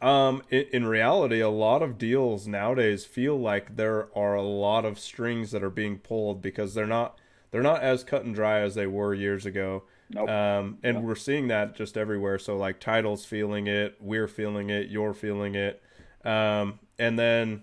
um 0.00 0.42
in, 0.50 0.66
in 0.72 0.86
reality 0.86 1.40
a 1.40 1.48
lot 1.48 1.82
of 1.82 1.98
deals 1.98 2.46
nowadays 2.46 3.04
feel 3.04 3.38
like 3.38 3.76
there 3.76 4.08
are 4.16 4.34
a 4.34 4.42
lot 4.42 4.84
of 4.84 4.98
strings 4.98 5.50
that 5.50 5.64
are 5.64 5.70
being 5.70 5.98
pulled 5.98 6.42
because 6.42 6.74
they're 6.74 6.86
not 6.86 7.18
they're 7.50 7.62
not 7.62 7.82
as 7.82 8.04
cut 8.04 8.24
and 8.24 8.34
dry 8.34 8.60
as 8.60 8.74
they 8.74 8.86
were 8.86 9.14
years 9.14 9.46
ago 9.46 9.82
Nope. 10.12 10.28
Um, 10.28 10.78
and 10.82 11.04
we're 11.04 11.14
seeing 11.14 11.48
that 11.48 11.76
just 11.76 11.96
everywhere. 11.96 12.38
So 12.38 12.56
like 12.56 12.80
titles 12.80 13.24
feeling 13.24 13.66
it, 13.66 13.96
we're 14.00 14.28
feeling 14.28 14.70
it, 14.70 14.88
you're 14.88 15.14
feeling 15.14 15.54
it. 15.54 15.82
Um, 16.24 16.80
and 16.98 17.18
then 17.18 17.62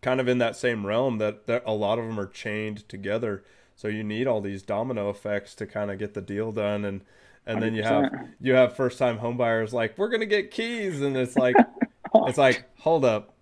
kind 0.00 0.20
of 0.20 0.28
in 0.28 0.38
that 0.38 0.56
same 0.56 0.86
realm 0.86 1.18
that, 1.18 1.46
that 1.46 1.62
a 1.66 1.72
lot 1.72 1.98
of 1.98 2.06
them 2.06 2.18
are 2.18 2.26
chained 2.26 2.88
together. 2.88 3.44
So 3.76 3.88
you 3.88 4.02
need 4.02 4.26
all 4.26 4.40
these 4.40 4.62
domino 4.62 5.10
effects 5.10 5.54
to 5.56 5.66
kind 5.66 5.90
of 5.90 5.98
get 5.98 6.14
the 6.14 6.22
deal 6.22 6.50
done 6.50 6.84
and 6.84 7.02
and 7.46 7.62
then 7.62 7.74
you 7.74 7.82
have 7.82 8.12
you 8.40 8.52
have 8.52 8.76
first 8.76 8.98
time 8.98 9.18
homebuyers 9.18 9.72
like 9.72 9.96
we're 9.96 10.10
gonna 10.10 10.26
get 10.26 10.50
keys 10.50 11.00
and 11.00 11.16
it's 11.16 11.34
like 11.34 11.56
it's 12.26 12.36
like 12.36 12.64
hold 12.78 13.04
up 13.04 13.37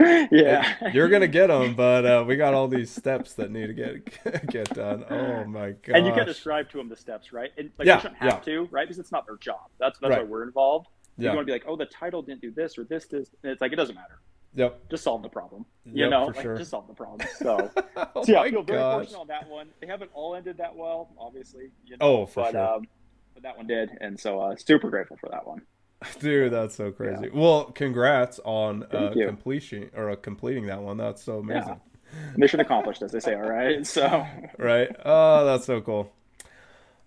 yeah 0.00 0.90
you're 0.92 1.08
gonna 1.08 1.26
get 1.26 1.46
them 1.46 1.74
but 1.74 2.04
uh, 2.04 2.24
we 2.26 2.36
got 2.36 2.52
all 2.52 2.68
these 2.68 2.90
steps 2.90 3.32
that 3.34 3.50
need 3.50 3.66
to 3.68 3.72
get 3.72 4.46
get 4.50 4.68
done 4.74 5.04
oh 5.10 5.44
my 5.44 5.70
god 5.70 5.96
and 5.96 6.06
you 6.06 6.12
can 6.12 6.26
describe 6.26 6.68
to 6.68 6.76
them 6.76 6.88
the 6.88 6.96
steps 6.96 7.32
right 7.32 7.52
and 7.56 7.70
like 7.78 7.86
yeah, 7.86 7.98
shouldn't 7.98 8.18
have 8.18 8.42
yeah. 8.46 8.54
to 8.54 8.68
right 8.70 8.86
because 8.86 8.98
it's 8.98 9.12
not 9.12 9.26
their 9.26 9.36
job 9.36 9.70
that's 9.78 9.98
that's 9.98 10.10
right. 10.10 10.22
why 10.22 10.28
we're 10.28 10.42
involved 10.42 10.88
yeah. 11.16 11.30
you 11.30 11.36
want 11.36 11.46
to 11.46 11.50
be 11.50 11.52
like 11.52 11.64
oh 11.66 11.76
the 11.76 11.86
title 11.86 12.20
didn't 12.20 12.42
do 12.42 12.50
this 12.50 12.76
or 12.76 12.84
this 12.84 13.06
this 13.06 13.30
and 13.42 13.52
it's 13.52 13.60
like 13.60 13.72
it 13.72 13.76
doesn't 13.76 13.94
matter 13.94 14.20
Yep. 14.56 14.88
Just 14.88 15.04
solve 15.04 15.22
the 15.22 15.28
problem. 15.28 15.66
You 15.84 16.04
yep, 16.04 16.10
know, 16.10 16.24
like, 16.26 16.40
sure. 16.40 16.56
just 16.56 16.70
solve 16.70 16.86
the 16.88 16.94
problem. 16.94 17.28
So, 17.36 17.70
oh 17.96 18.24
so 18.24 18.32
yeah, 18.32 18.40
I 18.40 18.50
feel 18.50 18.62
very 18.62 18.78
gosh. 18.78 18.94
fortunate 18.94 19.20
on 19.20 19.26
that 19.28 19.48
one. 19.48 19.68
They 19.80 19.86
haven't 19.86 20.10
all 20.14 20.34
ended 20.34 20.56
that 20.58 20.74
well, 20.74 21.10
obviously. 21.18 21.70
You 21.84 21.98
know, 21.98 22.06
oh, 22.06 22.26
for 22.26 22.44
but, 22.44 22.52
sure. 22.52 22.74
Um, 22.74 22.88
but 23.34 23.42
that 23.42 23.56
one 23.56 23.66
did, 23.66 23.90
and 24.00 24.18
so 24.18 24.40
uh, 24.40 24.56
super 24.56 24.88
grateful 24.88 25.18
for 25.18 25.28
that 25.30 25.46
one. 25.46 25.60
Dude, 26.20 26.52
that's 26.52 26.74
so 26.74 26.92
crazy. 26.92 27.24
Yeah. 27.24 27.40
Well, 27.40 27.64
congrats 27.64 28.38
on 28.44 28.84
uh, 28.84 29.12
completion 29.14 29.90
or 29.94 30.10
uh, 30.10 30.16
completing 30.16 30.66
that 30.66 30.80
one. 30.82 30.96
That's 30.96 31.22
so 31.22 31.38
amazing. 31.38 31.68
Yeah. 31.68 32.18
Mission 32.36 32.60
accomplished, 32.60 33.02
as 33.02 33.12
they 33.12 33.20
say. 33.20 33.34
All 33.34 33.48
right, 33.48 33.86
so 33.86 34.26
right. 34.58 34.94
Oh, 35.04 35.44
that's 35.44 35.66
so 35.66 35.80
cool. 35.80 36.12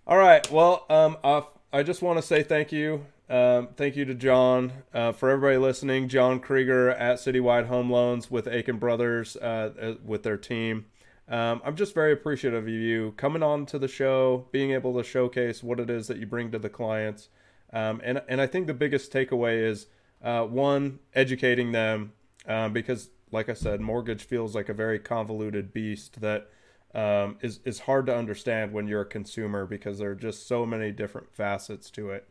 All 0.06 0.18
right. 0.18 0.48
Well, 0.50 0.86
um, 0.90 1.16
I, 1.22 1.42
I 1.72 1.82
just 1.82 2.02
want 2.02 2.18
to 2.18 2.22
say 2.22 2.42
thank 2.42 2.72
you 2.72 3.06
um, 3.30 3.68
thank 3.76 3.94
you 3.94 4.04
to 4.06 4.14
John. 4.14 4.72
Uh, 4.92 5.12
for 5.12 5.30
everybody 5.30 5.56
listening, 5.56 6.08
John 6.08 6.40
Krieger 6.40 6.90
at 6.90 7.18
Citywide 7.18 7.66
Home 7.66 7.88
Loans 7.88 8.28
with 8.28 8.48
Aiken 8.48 8.78
Brothers 8.78 9.36
uh, 9.36 9.70
uh, 9.80 9.94
with 10.04 10.24
their 10.24 10.36
team. 10.36 10.86
Um, 11.28 11.62
I'm 11.64 11.76
just 11.76 11.94
very 11.94 12.12
appreciative 12.12 12.64
of 12.64 12.68
you 12.68 13.14
coming 13.16 13.44
on 13.44 13.66
to 13.66 13.78
the 13.78 13.86
show, 13.86 14.48
being 14.50 14.72
able 14.72 14.96
to 14.96 15.04
showcase 15.04 15.62
what 15.62 15.78
it 15.78 15.88
is 15.88 16.08
that 16.08 16.16
you 16.16 16.26
bring 16.26 16.50
to 16.50 16.58
the 16.58 16.68
clients. 16.68 17.28
Um, 17.72 18.00
and, 18.04 18.22
and 18.28 18.40
I 18.40 18.46
think 18.46 18.66
the 18.66 18.74
biggest 18.74 19.12
takeaway 19.12 19.62
is 19.62 19.86
uh, 20.22 20.44
one, 20.44 20.98
educating 21.14 21.72
them 21.72 22.12
um, 22.46 22.72
because, 22.72 23.10
like 23.30 23.48
I 23.48 23.54
said, 23.54 23.80
mortgage 23.80 24.22
feels 24.22 24.54
like 24.54 24.68
a 24.68 24.74
very 24.74 24.98
convoluted 24.98 25.72
beast 25.72 26.20
that 26.20 26.48
um, 26.94 27.38
is 27.40 27.60
is 27.64 27.80
hard 27.80 28.06
to 28.06 28.16
understand 28.16 28.72
when 28.72 28.88
you're 28.88 29.02
a 29.02 29.06
consumer 29.06 29.64
because 29.64 29.98
there 29.98 30.10
are 30.10 30.16
just 30.16 30.48
so 30.48 30.66
many 30.66 30.90
different 30.90 31.32
facets 31.32 31.90
to 31.90 32.10
it. 32.10 32.28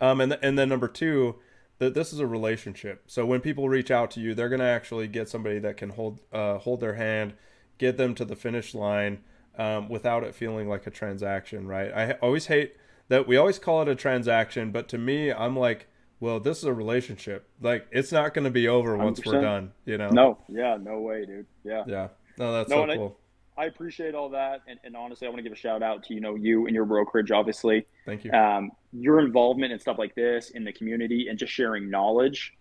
Um, 0.00 0.20
and 0.20 0.36
and 0.42 0.58
then 0.58 0.68
number 0.68 0.88
two, 0.88 1.36
that 1.78 1.94
this 1.94 2.12
is 2.12 2.18
a 2.18 2.26
relationship. 2.26 3.04
So 3.06 3.24
when 3.24 3.40
people 3.40 3.68
reach 3.68 3.90
out 3.90 4.10
to 4.12 4.20
you, 4.20 4.34
they're 4.34 4.48
going 4.48 4.60
to 4.60 4.66
actually 4.66 5.06
get 5.08 5.28
somebody 5.28 5.58
that 5.60 5.76
can 5.76 5.90
hold 5.90 6.20
uh, 6.32 6.58
hold 6.58 6.80
their 6.80 6.94
hand, 6.94 7.34
get 7.78 7.96
them 7.96 8.14
to 8.16 8.24
the 8.24 8.36
finish 8.36 8.74
line 8.74 9.20
um, 9.56 9.88
without 9.88 10.24
it 10.24 10.34
feeling 10.34 10.68
like 10.68 10.86
a 10.86 10.90
transaction. 10.90 11.68
Right? 11.68 11.92
I 11.92 12.12
always 12.14 12.46
hate 12.46 12.76
that 13.12 13.28
we 13.28 13.36
always 13.36 13.58
call 13.58 13.82
it 13.82 13.88
a 13.88 13.94
transaction, 13.94 14.70
but 14.70 14.88
to 14.88 14.96
me, 14.96 15.30
I'm 15.30 15.54
like, 15.54 15.86
well, 16.18 16.40
this 16.40 16.56
is 16.56 16.64
a 16.64 16.72
relationship. 16.72 17.46
Like 17.60 17.86
it's 17.90 18.10
not 18.10 18.32
going 18.32 18.46
to 18.46 18.50
be 18.50 18.68
over 18.68 18.96
once 18.96 19.20
we 19.22 19.36
are 19.36 19.42
done. 19.42 19.72
You 19.84 19.98
know? 19.98 20.08
No. 20.08 20.38
Yeah. 20.48 20.78
No 20.80 21.00
way, 21.00 21.26
dude. 21.26 21.44
Yeah. 21.62 21.84
Yeah. 21.86 22.08
No, 22.38 22.54
that's 22.54 22.70
no, 22.70 22.86
so 22.86 22.94
cool. 22.94 23.18
I 23.54 23.66
appreciate 23.66 24.14
all 24.14 24.30
that, 24.30 24.62
and, 24.66 24.80
and, 24.82 24.96
honestly, 24.96 25.26
I 25.26 25.30
want 25.30 25.40
to 25.40 25.42
give 25.42 25.52
a 25.52 25.56
shout 25.56 25.82
out 25.82 26.04
to 26.04 26.14
you 26.14 26.22
know 26.22 26.36
you 26.36 26.64
and 26.64 26.74
your 26.74 26.86
brokerage, 26.86 27.30
obviously. 27.30 27.84
Thank 28.06 28.24
you. 28.24 28.32
Um, 28.32 28.70
your 28.94 29.20
involvement 29.20 29.74
in 29.74 29.78
stuff 29.78 29.98
like 29.98 30.14
this 30.14 30.48
in 30.48 30.64
the 30.64 30.72
community 30.72 31.26
and 31.28 31.38
just 31.38 31.52
sharing 31.52 31.90
knowledge, 31.90 32.54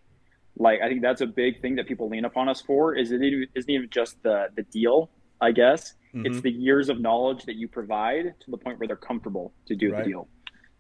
like 0.58 0.82
I 0.82 0.90
think 0.90 1.02
that's 1.02 1.22
a 1.22 1.26
big 1.26 1.62
thing 1.62 1.78
that 1.78 1.88
people 1.88 2.10
lean 2.10 2.26
upon 2.26 2.50
us 2.50 2.60
for. 2.60 2.94
Is 2.94 3.14
it 3.14 3.22
isn't 3.24 3.70
even 3.70 3.88
just 3.90 4.22
the 4.22 4.50
the 4.54 4.64
deal 4.64 5.10
I 5.42 5.52
guess. 5.52 5.96
Mm-hmm. 6.14 6.28
It's 6.28 6.42
the 6.42 6.52
years 6.52 6.88
of 6.90 7.02
knowledge 7.02 7.46
that 7.46 7.56
you 7.56 7.68
provide 7.68 8.36
to 8.40 8.52
the 8.52 8.58
point 8.58 8.80
where 8.80 8.88
they're 8.88 8.96
comfortable 8.96 9.54
to 9.66 9.76
do 9.76 9.92
right. 9.92 10.04
the 10.04 10.10
deal. 10.10 10.28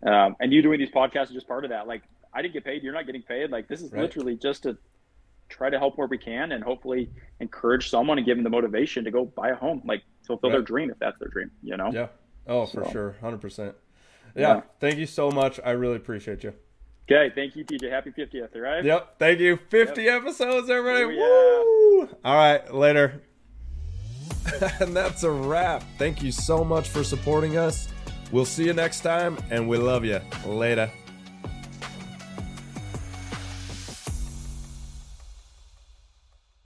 Um, 0.05 0.35
and 0.39 0.51
you 0.51 0.61
doing 0.61 0.79
these 0.79 0.91
podcasts 0.91 1.25
is 1.25 1.31
just 1.31 1.47
part 1.47 1.63
of 1.63 1.69
that. 1.69 1.87
Like, 1.87 2.03
I 2.33 2.41
didn't 2.41 2.53
get 2.53 2.65
paid. 2.65 2.83
You're 2.83 2.93
not 2.93 3.05
getting 3.05 3.23
paid. 3.23 3.51
Like, 3.51 3.67
this 3.67 3.81
is 3.81 3.91
right. 3.91 4.01
literally 4.01 4.35
just 4.35 4.63
to 4.63 4.77
try 5.49 5.69
to 5.69 5.77
help 5.77 5.97
where 5.97 6.07
we 6.07 6.17
can 6.17 6.53
and 6.53 6.63
hopefully 6.63 7.09
encourage 7.39 7.89
someone 7.89 8.17
and 8.17 8.25
give 8.25 8.37
them 8.37 8.43
the 8.43 8.49
motivation 8.49 9.03
to 9.03 9.11
go 9.11 9.25
buy 9.25 9.49
a 9.49 9.55
home, 9.55 9.81
like 9.85 10.01
fulfill 10.25 10.49
right. 10.49 10.55
their 10.55 10.61
dream 10.63 10.89
if 10.89 10.97
that's 10.99 11.19
their 11.19 11.27
dream, 11.27 11.51
you 11.61 11.77
know? 11.77 11.91
Yeah. 11.93 12.07
Oh, 12.47 12.65
for 12.65 12.89
sure. 12.89 13.15
100%. 13.21 13.73
Yeah, 14.35 14.55
yeah. 14.55 14.61
Thank 14.79 14.97
you 14.97 15.05
so 15.05 15.29
much. 15.29 15.59
I 15.63 15.71
really 15.71 15.97
appreciate 15.97 16.43
you. 16.43 16.53
Okay. 17.11 17.33
Thank 17.35 17.55
you, 17.55 17.65
TJ. 17.65 17.91
Happy 17.91 18.11
50th, 18.11 18.55
all 18.55 18.61
right? 18.61 18.83
Yep. 18.83 19.19
Thank 19.19 19.39
you. 19.39 19.59
50 19.69 20.03
yep. 20.03 20.21
episodes, 20.21 20.69
everybody. 20.69 21.03
Oh, 21.03 21.09
yeah. 21.09 22.07
Woo! 22.07 22.17
All 22.23 22.35
right. 22.35 22.73
Later. 22.73 23.21
and 24.79 24.95
that's 24.95 25.23
a 25.23 25.31
wrap. 25.31 25.83
Thank 25.97 26.23
you 26.23 26.31
so 26.31 26.63
much 26.63 26.89
for 26.89 27.03
supporting 27.03 27.57
us. 27.57 27.89
We'll 28.31 28.45
see 28.45 28.65
you 28.65 28.73
next 28.73 29.01
time, 29.01 29.37
and 29.49 29.67
we 29.67 29.77
love 29.77 30.05
you. 30.05 30.21
Later. 30.45 30.89